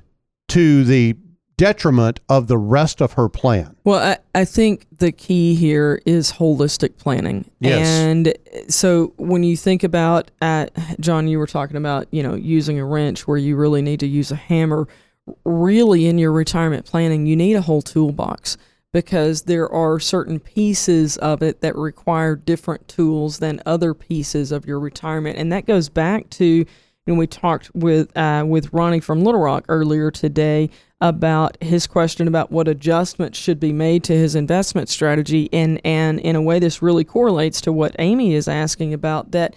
to 0.49 0.85
the 0.85 1.17
detriment 1.59 2.21
of 2.29 2.49
the 2.49 2.59
rest 2.59 3.01
of 3.01 3.15
her 3.15 3.29
plan. 3.29 3.77
Well, 3.85 4.03
I, 4.03 4.41
I 4.41 4.45
think 4.45 4.87
the 4.99 5.11
key 5.11 5.55
here 5.55 6.03
is 6.05 6.33
holistic 6.33 6.99
planning. 6.99 7.51
Yes. 7.61 7.87
And 7.87 8.35
so 8.69 9.15
when 9.17 9.43
you 9.43 9.57
think 9.57 9.83
about, 9.83 10.31
uh, 10.43 10.67
John, 11.01 11.29
you 11.29 11.39
were 11.39 11.47
talking 11.47 11.77
about, 11.77 12.09
you 12.11 12.23
know, 12.23 12.35
using 12.35 12.79
a 12.79 12.85
wrench 12.85 13.27
where 13.27 13.39
you 13.39 13.57
really 13.57 13.83
need 13.83 14.01
to 14.01 14.07
use 14.07 14.31
a 14.31 14.37
hammer 14.37 14.87
really 15.45 16.07
in 16.07 16.19
your 16.19 16.33
retirement 16.33 16.85
planning, 16.85 17.27
you 17.27 17.37
need 17.37 17.55
a 17.55 17.63
whole 17.63 17.83
toolbox 17.83 18.57
because 18.93 19.43
there 19.43 19.71
are 19.71 19.99
certain 19.99 20.39
pieces 20.39 21.17
of 21.19 21.43
it 21.43 21.61
that 21.61 21.75
require 21.77 22.37
different 22.37 22.87
tools 22.87 23.39
than 23.39 23.61
other 23.67 23.93
pieces 23.93 24.53
of 24.53 24.67
your 24.67 24.79
retirement. 24.79 25.39
And 25.39 25.51
that 25.53 25.67
goes 25.67 25.89
back 25.89 26.31
to, 26.31 26.65
know, 27.15 27.19
we 27.19 27.27
talked 27.27 27.71
with 27.75 28.15
uh, 28.17 28.45
with 28.47 28.73
Ronnie 28.73 29.01
from 29.01 29.23
Little 29.23 29.41
Rock 29.41 29.65
earlier 29.69 30.11
today 30.11 30.71
about 31.01 31.63
his 31.63 31.87
question 31.87 32.27
about 32.27 32.51
what 32.51 32.69
adjustments 32.69 33.39
should 33.39 33.61
be 33.61 33.73
made 33.73 34.03
to 34.05 34.15
his 34.15 34.35
investment 34.35 34.89
strategy, 34.89 35.49
and 35.53 35.81
and 35.85 36.19
in 36.21 36.37
a 36.37 36.43
way, 36.43 36.59
this 36.59 36.83
really 36.83 37.05
correlates 37.05 37.61
to 37.63 37.73
what 37.73 37.95
Amy 37.99 38.35
is 38.35 38.49
asking 38.49 38.93
about 38.93 39.31
that 39.33 39.55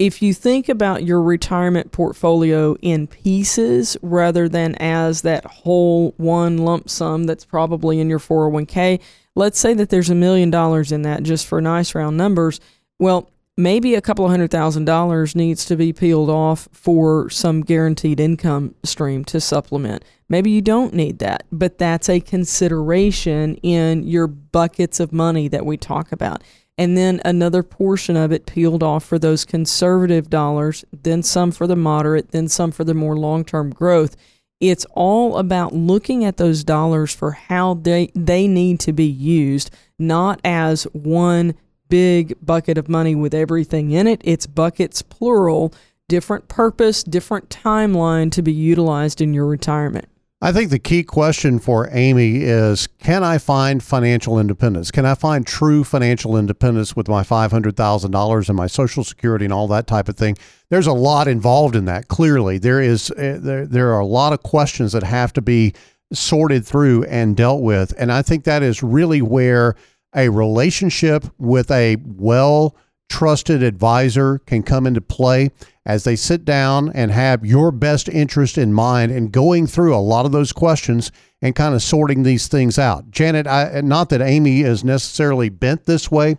if 0.00 0.22
you 0.22 0.32
think 0.32 0.70
about 0.70 1.04
your 1.04 1.22
retirement 1.22 1.92
portfolio 1.92 2.74
in 2.80 3.06
pieces 3.06 3.98
rather 4.00 4.48
than 4.48 4.74
as 4.76 5.20
that 5.22 5.44
whole 5.44 6.14
one 6.16 6.56
lump 6.56 6.88
sum 6.88 7.24
that's 7.24 7.44
probably 7.44 8.00
in 8.00 8.08
your 8.08 8.18
401k, 8.18 8.98
let's 9.36 9.60
say 9.60 9.74
that 9.74 9.90
there's 9.90 10.08
a 10.08 10.14
million 10.14 10.50
dollars 10.50 10.90
in 10.90 11.02
that 11.02 11.22
just 11.22 11.46
for 11.46 11.60
nice 11.60 11.94
round 11.94 12.16
numbers. 12.16 12.60
Well, 12.98 13.30
maybe 13.62 13.94
a 13.94 14.00
couple 14.00 14.24
of 14.24 14.30
hundred 14.30 14.50
thousand 14.50 14.84
dollars 14.84 15.36
needs 15.36 15.64
to 15.66 15.76
be 15.76 15.92
peeled 15.92 16.30
off 16.30 16.68
for 16.72 17.30
some 17.30 17.60
guaranteed 17.60 18.20
income 18.20 18.74
stream 18.84 19.24
to 19.26 19.40
supplement. 19.40 20.04
Maybe 20.28 20.50
you 20.50 20.62
don't 20.62 20.94
need 20.94 21.18
that, 21.18 21.44
but 21.50 21.78
that's 21.78 22.08
a 22.08 22.20
consideration 22.20 23.56
in 23.56 24.04
your 24.04 24.26
buckets 24.26 25.00
of 25.00 25.12
money 25.12 25.48
that 25.48 25.66
we 25.66 25.76
talk 25.76 26.12
about 26.12 26.42
and 26.80 26.96
then 26.96 27.20
another 27.26 27.62
portion 27.62 28.16
of 28.16 28.32
it 28.32 28.46
peeled 28.46 28.82
off 28.82 29.04
for 29.04 29.18
those 29.18 29.44
conservative 29.44 30.30
dollars, 30.30 30.82
then 31.02 31.22
some 31.22 31.50
for 31.52 31.66
the 31.66 31.76
moderate, 31.76 32.30
then 32.30 32.48
some 32.48 32.70
for 32.70 32.84
the 32.84 32.94
more 32.94 33.18
long 33.18 33.44
term 33.44 33.68
growth. 33.68 34.16
It's 34.60 34.86
all 34.92 35.36
about 35.36 35.74
looking 35.74 36.24
at 36.24 36.38
those 36.38 36.64
dollars 36.64 37.14
for 37.14 37.32
how 37.32 37.74
they, 37.74 38.10
they 38.14 38.48
need 38.48 38.80
to 38.80 38.94
be 38.94 39.04
used, 39.04 39.70
not 39.98 40.40
as 40.42 40.84
one 40.94 41.54
big 41.90 42.34
bucket 42.40 42.78
of 42.78 42.88
money 42.88 43.14
with 43.14 43.34
everything 43.34 43.90
in 43.90 44.06
it. 44.06 44.22
It's 44.24 44.46
buckets, 44.46 45.02
plural, 45.02 45.74
different 46.08 46.48
purpose, 46.48 47.02
different 47.02 47.50
timeline 47.50 48.32
to 48.32 48.42
be 48.42 48.52
utilized 48.52 49.20
in 49.20 49.34
your 49.34 49.46
retirement. 49.46 50.08
I 50.42 50.52
think 50.52 50.70
the 50.70 50.78
key 50.78 51.02
question 51.02 51.58
for 51.58 51.90
Amy 51.92 52.36
is 52.36 52.86
can 52.86 53.22
I 53.22 53.36
find 53.36 53.82
financial 53.82 54.38
independence? 54.38 54.90
Can 54.90 55.04
I 55.04 55.14
find 55.14 55.46
true 55.46 55.84
financial 55.84 56.34
independence 56.38 56.96
with 56.96 57.08
my 57.08 57.22
$500,000 57.22 58.48
and 58.48 58.56
my 58.56 58.66
social 58.66 59.04
security 59.04 59.44
and 59.44 59.52
all 59.52 59.68
that 59.68 59.86
type 59.86 60.08
of 60.08 60.16
thing? 60.16 60.38
There's 60.70 60.86
a 60.86 60.94
lot 60.94 61.28
involved 61.28 61.76
in 61.76 61.84
that. 61.86 62.08
Clearly, 62.08 62.56
there 62.56 62.80
is 62.80 63.10
uh, 63.10 63.38
there, 63.40 63.66
there 63.66 63.92
are 63.92 64.00
a 64.00 64.06
lot 64.06 64.32
of 64.32 64.42
questions 64.42 64.92
that 64.92 65.02
have 65.02 65.34
to 65.34 65.42
be 65.42 65.74
sorted 66.12 66.66
through 66.66 67.04
and 67.04 67.36
dealt 67.36 67.60
with, 67.60 67.92
and 67.98 68.10
I 68.10 68.22
think 68.22 68.44
that 68.44 68.62
is 68.62 68.82
really 68.82 69.20
where 69.20 69.76
a 70.14 70.28
relationship 70.28 71.24
with 71.38 71.70
a 71.70 71.96
well 72.04 72.76
trusted 73.08 73.62
advisor 73.62 74.38
can 74.38 74.62
come 74.62 74.86
into 74.86 75.00
play 75.00 75.50
as 75.84 76.04
they 76.04 76.14
sit 76.14 76.44
down 76.44 76.90
and 76.94 77.10
have 77.10 77.44
your 77.44 77.72
best 77.72 78.08
interest 78.08 78.56
in 78.56 78.72
mind 78.72 79.10
and 79.10 79.32
going 79.32 79.66
through 79.66 79.94
a 79.94 79.98
lot 79.98 80.24
of 80.24 80.32
those 80.32 80.52
questions 80.52 81.10
and 81.42 81.56
kind 81.56 81.74
of 81.74 81.82
sorting 81.82 82.22
these 82.22 82.46
things 82.46 82.78
out. 82.78 83.10
Janet, 83.10 83.46
I, 83.46 83.80
not 83.82 84.10
that 84.10 84.20
Amy 84.20 84.60
is 84.60 84.84
necessarily 84.84 85.48
bent 85.48 85.84
this 85.84 86.10
way, 86.10 86.36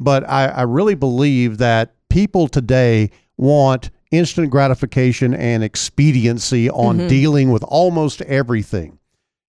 but 0.00 0.28
I, 0.28 0.46
I 0.46 0.62
really 0.62 0.94
believe 0.94 1.58
that 1.58 1.94
people 2.08 2.48
today 2.48 3.10
want 3.36 3.90
instant 4.10 4.50
gratification 4.50 5.34
and 5.34 5.62
expediency 5.62 6.70
on 6.70 6.98
mm-hmm. 6.98 7.08
dealing 7.08 7.50
with 7.50 7.64
almost 7.64 8.22
everything. 8.22 8.98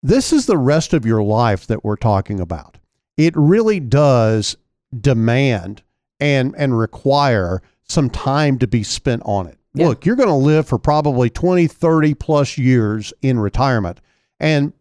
This 0.02 0.32
is 0.32 0.46
the 0.46 0.58
rest 0.58 0.94
of 0.94 1.06
your 1.06 1.22
life 1.22 1.68
that 1.68 1.84
we're 1.84 1.96
talking 1.96 2.40
about. 2.40 2.78
It 3.18 3.34
really 3.36 3.80
does 3.80 4.58
demand 5.00 5.84
and 6.20 6.56
and 6.58 6.78
require 6.78 7.62
some 7.84 8.10
time 8.10 8.58
to 8.60 8.68
be 8.68 8.84
spent 8.84 9.22
on 9.26 9.48
it. 9.48 9.58
Yeah. 9.74 9.90
Look, 9.90 10.06
you're 10.06 10.16
going 10.16 10.30
to 10.30 10.36
live 10.36 10.68
for 10.68 10.80
probably 10.80 11.30
20, 11.30 11.68
30 11.68 12.14
plus 12.14 12.58
years 12.58 13.14
in 13.22 13.40
retirement. 13.40 14.00
And 14.40 14.74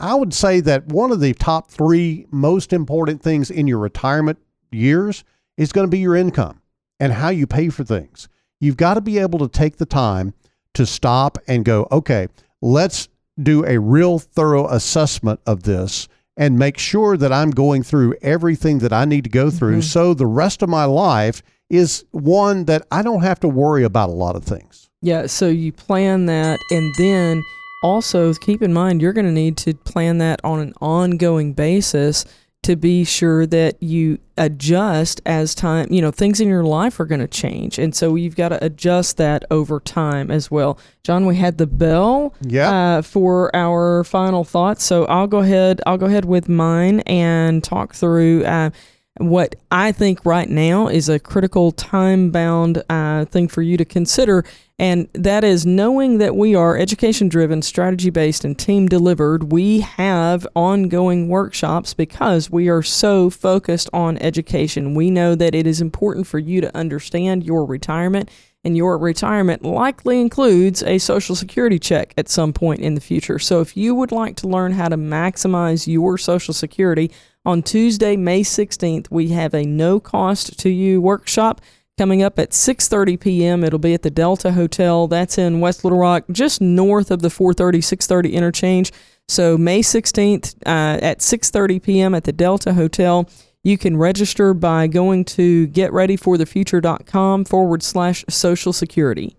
I 0.00 0.14
would 0.14 0.34
say 0.34 0.60
that 0.60 0.86
one 0.86 1.12
of 1.12 1.20
the 1.20 1.32
top 1.32 1.70
3 1.70 2.26
most 2.30 2.72
important 2.72 3.22
things 3.22 3.50
in 3.50 3.68
your 3.68 3.78
retirement 3.78 4.38
years 4.72 5.22
is 5.56 5.72
going 5.72 5.86
to 5.86 5.90
be 5.90 6.00
your 6.00 6.16
income 6.16 6.60
and 6.98 7.12
how 7.12 7.28
you 7.28 7.46
pay 7.46 7.68
for 7.68 7.84
things. 7.84 8.28
You've 8.60 8.76
got 8.76 8.94
to 8.94 9.00
be 9.00 9.18
able 9.18 9.38
to 9.38 9.48
take 9.48 9.76
the 9.76 9.86
time 9.86 10.34
to 10.74 10.86
stop 10.86 11.38
and 11.46 11.64
go, 11.64 11.86
okay, 11.92 12.28
let's 12.60 13.08
do 13.40 13.64
a 13.64 13.78
real 13.78 14.18
thorough 14.18 14.68
assessment 14.68 15.40
of 15.46 15.62
this 15.62 16.08
and 16.36 16.58
make 16.58 16.78
sure 16.78 17.16
that 17.16 17.32
I'm 17.32 17.50
going 17.50 17.82
through 17.82 18.14
everything 18.22 18.78
that 18.78 18.92
I 18.92 19.04
need 19.04 19.24
to 19.24 19.30
go 19.30 19.50
through 19.50 19.78
mm-hmm. 19.78 19.80
so 19.82 20.14
the 20.14 20.26
rest 20.26 20.62
of 20.62 20.68
my 20.68 20.84
life 20.84 21.42
is 21.68 22.04
one 22.10 22.64
that 22.66 22.86
I 22.90 23.02
don't 23.02 23.22
have 23.22 23.40
to 23.40 23.48
worry 23.48 23.82
about 23.84 24.10
a 24.10 24.12
lot 24.12 24.36
of 24.36 24.44
things. 24.44 24.90
Yeah, 25.00 25.26
so 25.26 25.48
you 25.48 25.72
plan 25.72 26.26
that 26.26 26.60
and 26.70 26.94
then 26.96 27.42
also 27.82 28.32
keep 28.34 28.62
in 28.62 28.72
mind 28.72 29.02
you're 29.02 29.12
going 29.12 29.26
to 29.26 29.32
need 29.32 29.56
to 29.56 29.74
plan 29.74 30.18
that 30.18 30.40
on 30.44 30.60
an 30.60 30.72
ongoing 30.80 31.52
basis 31.52 32.24
to 32.62 32.76
be 32.76 33.04
sure 33.04 33.44
that 33.44 33.82
you 33.82 34.18
adjust 34.38 35.20
as 35.26 35.54
time, 35.54 35.88
you 35.90 36.00
know, 36.00 36.12
things 36.12 36.40
in 36.40 36.48
your 36.48 36.62
life 36.62 37.00
are 37.00 37.04
going 37.04 37.20
to 37.20 37.26
change. 37.26 37.78
And 37.78 37.94
so 37.94 38.14
you've 38.14 38.36
got 38.36 38.50
to 38.50 38.64
adjust 38.64 39.16
that 39.16 39.44
over 39.50 39.80
time 39.80 40.30
as 40.30 40.50
well. 40.50 40.78
John, 41.02 41.26
we 41.26 41.36
had 41.36 41.58
the 41.58 41.66
bell 41.66 42.34
yeah. 42.40 42.70
Uh, 42.70 43.02
for 43.02 43.54
our 43.54 44.04
final 44.04 44.44
thoughts. 44.44 44.84
So 44.84 45.06
I'll 45.06 45.26
go 45.26 45.38
ahead, 45.38 45.80
I'll 45.86 45.98
go 45.98 46.06
ahead 46.06 46.24
with 46.24 46.48
mine 46.48 47.00
and 47.00 47.64
talk 47.64 47.94
through 47.94 48.44
uh, 48.44 48.70
what 49.18 49.56
I 49.70 49.92
think 49.92 50.24
right 50.24 50.48
now 50.48 50.88
is 50.88 51.08
a 51.08 51.18
critical 51.18 51.70
time 51.70 52.30
bound 52.30 52.82
uh, 52.88 53.26
thing 53.26 53.46
for 53.46 53.60
you 53.60 53.76
to 53.76 53.84
consider. 53.84 54.44
And 54.78 55.06
that 55.12 55.44
is 55.44 55.66
knowing 55.66 56.18
that 56.18 56.34
we 56.34 56.54
are 56.54 56.76
education 56.76 57.28
driven, 57.28 57.62
strategy 57.62 58.10
based, 58.10 58.44
and 58.44 58.58
team 58.58 58.88
delivered. 58.88 59.52
We 59.52 59.80
have 59.80 60.46
ongoing 60.56 61.28
workshops 61.28 61.94
because 61.94 62.50
we 62.50 62.68
are 62.68 62.82
so 62.82 63.28
focused 63.28 63.90
on 63.92 64.16
education. 64.18 64.94
We 64.94 65.10
know 65.10 65.34
that 65.34 65.54
it 65.54 65.66
is 65.66 65.80
important 65.80 66.26
for 66.26 66.38
you 66.38 66.60
to 66.62 66.76
understand 66.76 67.44
your 67.44 67.66
retirement, 67.66 68.30
and 68.64 68.76
your 68.76 68.96
retirement 68.96 69.62
likely 69.62 70.20
includes 70.20 70.82
a 70.82 70.98
Social 70.98 71.36
Security 71.36 71.78
check 71.78 72.14
at 72.16 72.28
some 72.28 72.52
point 72.52 72.80
in 72.80 72.94
the 72.94 73.00
future. 73.00 73.38
So 73.38 73.60
if 73.60 73.76
you 73.76 73.94
would 73.94 74.12
like 74.12 74.36
to 74.36 74.48
learn 74.48 74.72
how 74.72 74.88
to 74.88 74.96
maximize 74.96 75.86
your 75.86 76.16
Social 76.16 76.54
Security, 76.54 77.10
on 77.44 77.62
Tuesday, 77.62 78.16
May 78.16 78.42
16th, 78.42 79.08
we 79.10 79.28
have 79.28 79.54
a 79.54 79.64
no 79.64 79.98
cost 80.00 80.58
to 80.60 80.70
you 80.70 81.00
workshop 81.00 81.60
coming 81.98 82.22
up 82.22 82.38
at 82.38 82.50
6:30 82.50 83.20
p.m. 83.20 83.64
It'll 83.64 83.78
be 83.78 83.94
at 83.94 84.02
the 84.02 84.10
Delta 84.10 84.52
Hotel. 84.52 85.08
That's 85.08 85.38
in 85.38 85.60
West 85.60 85.84
Little 85.84 85.98
Rock, 85.98 86.24
just 86.30 86.60
north 86.60 87.10
of 87.10 87.22
the 87.22 87.30
430 87.30 87.80
630 87.80 88.36
interchange. 88.36 88.92
So 89.28 89.56
May 89.56 89.80
16th 89.80 90.54
uh, 90.66 90.98
at 91.02 91.18
6:30 91.18 91.82
p.m. 91.82 92.14
at 92.14 92.24
the 92.24 92.32
Delta 92.32 92.74
Hotel. 92.74 93.28
You 93.64 93.78
can 93.78 93.96
register 93.96 94.54
by 94.54 94.88
going 94.88 95.24
to 95.26 95.68
getreadyforthefuture.com 95.68 97.44
forward 97.44 97.82
slash 97.84 98.24
social 98.28 98.72
security. 98.72 99.36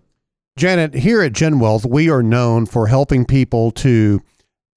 Janet, 0.56 0.94
here 0.94 1.20
at 1.20 1.32
GenWealth, 1.32 1.84
we 1.84 2.08
are 2.08 2.22
known 2.22 2.64
for 2.64 2.86
helping 2.86 3.26
people 3.26 3.70
to 3.72 4.22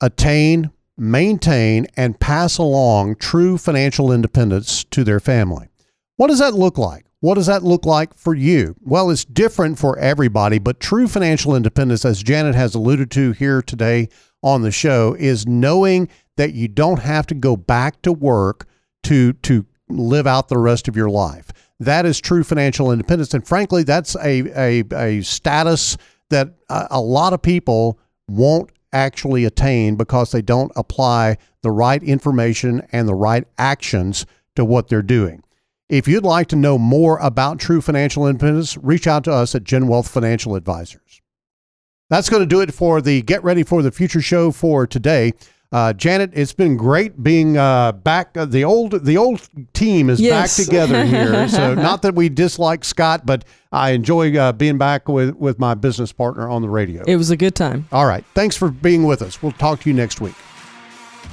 attain, 0.01 0.71
maintain, 0.97 1.87
and 1.95 2.19
pass 2.19 2.57
along 2.57 3.15
true 3.15 3.57
financial 3.57 4.11
independence 4.11 4.83
to 4.85 5.03
their 5.03 5.19
family. 5.19 5.67
What 6.15 6.27
does 6.27 6.39
that 6.39 6.53
look 6.53 6.77
like? 6.77 7.05
What 7.19 7.35
does 7.35 7.47
that 7.47 7.63
look 7.63 7.85
like 7.85 8.15
for 8.15 8.35
you? 8.35 8.75
Well, 8.81 9.09
it's 9.09 9.25
different 9.25 9.79
for 9.79 9.97
everybody, 9.97 10.59
but 10.59 10.79
true 10.79 11.07
financial 11.07 11.55
independence, 11.55 12.05
as 12.05 12.21
Janet 12.21 12.55
has 12.55 12.75
alluded 12.75 13.09
to 13.11 13.31
here 13.31 13.61
today 13.61 14.09
on 14.43 14.61
the 14.61 14.71
show, 14.71 15.15
is 15.17 15.47
knowing 15.47 16.09
that 16.37 16.53
you 16.53 16.67
don't 16.67 16.99
have 16.99 17.25
to 17.27 17.35
go 17.35 17.55
back 17.55 18.01
to 18.03 18.11
work 18.11 18.67
to 19.03 19.33
to 19.33 19.65
live 19.89 20.27
out 20.27 20.47
the 20.47 20.57
rest 20.57 20.87
of 20.87 20.95
your 20.95 21.09
life. 21.09 21.47
That 21.79 22.05
is 22.05 22.19
true 22.19 22.43
financial 22.43 22.91
independence, 22.91 23.33
and 23.33 23.47
frankly, 23.47 23.83
that's 23.83 24.15
a 24.15 24.81
a, 24.81 24.83
a 24.93 25.21
status 25.21 25.97
that 26.29 26.49
a, 26.69 26.87
a 26.91 27.01
lot 27.01 27.33
of 27.33 27.41
people 27.41 27.99
won't 28.27 28.69
actually 28.97 29.45
attain 29.45 29.95
because 29.95 30.31
they 30.31 30.41
don't 30.41 30.71
apply 30.75 31.37
the 31.61 31.71
right 31.71 32.01
information 32.01 32.85
and 32.91 33.07
the 33.07 33.15
right 33.15 33.45
actions 33.57 34.25
to 34.55 34.65
what 34.65 34.87
they're 34.87 35.01
doing. 35.01 35.43
If 35.89 36.07
you'd 36.07 36.23
like 36.23 36.47
to 36.47 36.55
know 36.55 36.77
more 36.77 37.17
about 37.19 37.59
true 37.59 37.79
financial 37.79 38.27
independence, 38.27 38.75
reach 38.77 39.07
out 39.07 39.23
to 39.25 39.31
us 39.31 39.55
at 39.55 39.63
Gen 39.63 39.87
Wealth 39.87 40.09
Financial 40.09 40.55
Advisors. 40.55 41.21
That's 42.09 42.29
going 42.29 42.41
to 42.41 42.47
do 42.47 42.61
it 42.61 42.73
for 42.73 43.01
the 43.01 43.21
Get 43.21 43.43
Ready 43.43 43.63
for 43.63 43.81
the 43.81 43.91
Future 43.91 44.21
show 44.21 44.51
for 44.51 44.87
today. 44.87 45.33
Uh, 45.71 45.91
Janet, 45.93 46.31
it's 46.33 46.53
been 46.53 46.77
great 46.77 47.21
being 47.21 47.57
uh, 47.57 47.91
back. 47.91 48.35
Uh, 48.37 48.45
the 48.45 48.63
old 48.63 49.03
the 49.03 49.17
old 49.17 49.47
team 49.73 50.09
is 50.09 50.19
Yes. 50.21 50.57
back 50.57 50.65
together 50.65 51.05
here. 51.05 51.47
so 51.49 51.73
not 51.75 52.01
that 52.03 52.15
we 52.15 52.29
dislike 52.29 52.85
Scott, 52.85 53.25
but 53.25 53.43
I 53.71 53.91
enjoy 53.91 54.37
uh, 54.37 54.53
being 54.53 54.77
back 54.77 55.09
with 55.09 55.35
with 55.35 55.59
my 55.59 55.73
business 55.73 56.13
partner 56.13 56.47
on 56.47 56.61
the 56.61 56.69
radio. 56.69 57.03
It 57.05 57.17
was 57.17 57.31
a 57.31 57.37
good 57.37 57.53
time. 57.55 57.87
All 57.91 58.05
right, 58.05 58.23
thanks 58.33 58.55
for 58.55 58.69
being 58.69 59.03
with 59.03 59.21
us. 59.21 59.43
We'll 59.43 59.51
talk 59.53 59.81
to 59.81 59.89
you 59.89 59.95
next 59.95 60.21
week. 60.21 60.35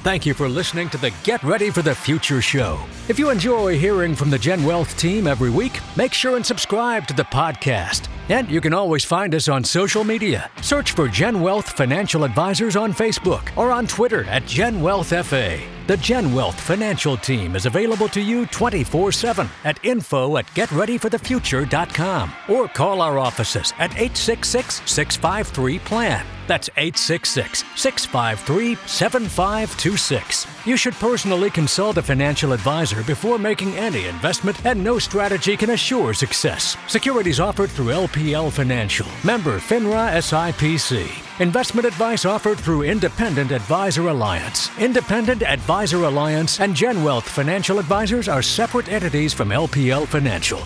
Thank 0.05 0.23
you 0.27 0.35
for 0.35 0.47
listening 0.47 0.87
to 0.91 0.99
the 0.99 1.11
Get 1.23 1.41
Ready 1.41 1.71
for 1.71 1.81
the 1.81 1.95
Future 1.95 2.39
show. 2.39 2.79
If 3.07 3.17
you 3.17 3.31
enjoy 3.31 3.79
hearing 3.79 4.13
from 4.13 4.29
the 4.29 4.37
Gen 4.37 4.63
Wealth 4.63 4.95
team 4.99 5.25
every 5.25 5.49
week, 5.49 5.79
make 5.97 6.13
sure 6.13 6.35
and 6.35 6.45
subscribe 6.45 7.07
to 7.07 7.15
the 7.15 7.23
podcast. 7.23 8.07
And 8.29 8.47
you 8.47 8.61
can 8.61 8.71
always 8.71 9.03
find 9.03 9.33
us 9.33 9.49
on 9.49 9.63
social 9.63 10.03
media. 10.03 10.51
Search 10.61 10.91
for 10.91 11.07
Gen 11.07 11.41
Wealth 11.41 11.71
Financial 11.71 12.23
Advisors 12.23 12.75
on 12.75 12.93
Facebook 12.93 13.49
or 13.57 13.71
on 13.71 13.87
Twitter 13.87 14.25
at 14.25 14.45
Gen 14.45 14.79
Wealth 14.79 15.07
FA. 15.25 15.74
The 15.87 15.97
Gen 15.97 16.33
Wealth 16.33 16.59
Financial 16.59 17.15
Team 17.15 17.55
is 17.55 17.67
available 17.67 18.07
to 18.09 18.19
you 18.19 18.47
24 18.47 19.11
7 19.11 19.47
at 19.65 19.77
info 19.85 20.37
at 20.37 20.47
getreadyforthefuture.com 20.47 22.31
or 22.49 22.67
call 22.67 23.01
our 23.01 23.19
offices 23.19 23.71
at 23.77 23.91
866 23.91 24.81
653 24.85 25.79
PLAN. 25.79 26.25
That's 26.47 26.69
866 26.75 27.63
653 27.75 28.75
7526. 28.87 30.47
You 30.65 30.75
should 30.75 30.95
personally 30.95 31.51
consult 31.51 31.97
a 31.97 32.01
financial 32.01 32.53
advisor 32.53 33.03
before 33.03 33.37
making 33.37 33.77
any 33.77 34.07
investment, 34.07 34.65
and 34.65 34.83
no 34.83 34.97
strategy 34.97 35.55
can 35.55 35.69
assure 35.71 36.15
success. 36.15 36.75
Securities 36.87 37.39
offered 37.39 37.69
through 37.69 37.89
LPL 37.89 38.51
Financial, 38.51 39.07
member 39.23 39.59
FINRA 39.59 40.17
SIPC. 40.17 41.24
Investment 41.41 41.85
advice 41.85 42.23
offered 42.23 42.57
through 42.57 42.83
Independent 42.83 43.51
Advisor 43.51 44.07
Alliance. 44.07 44.71
Independent 44.79 45.43
Advisor 45.43 46.05
Alliance 46.05 46.61
and 46.61 46.73
Gen 46.73 47.03
Wealth 47.03 47.27
Financial 47.27 47.77
Advisors 47.77 48.29
are 48.29 48.41
separate 48.41 48.87
entities 48.87 49.33
from 49.33 49.49
LPL 49.49 50.07
Financial. 50.07 50.63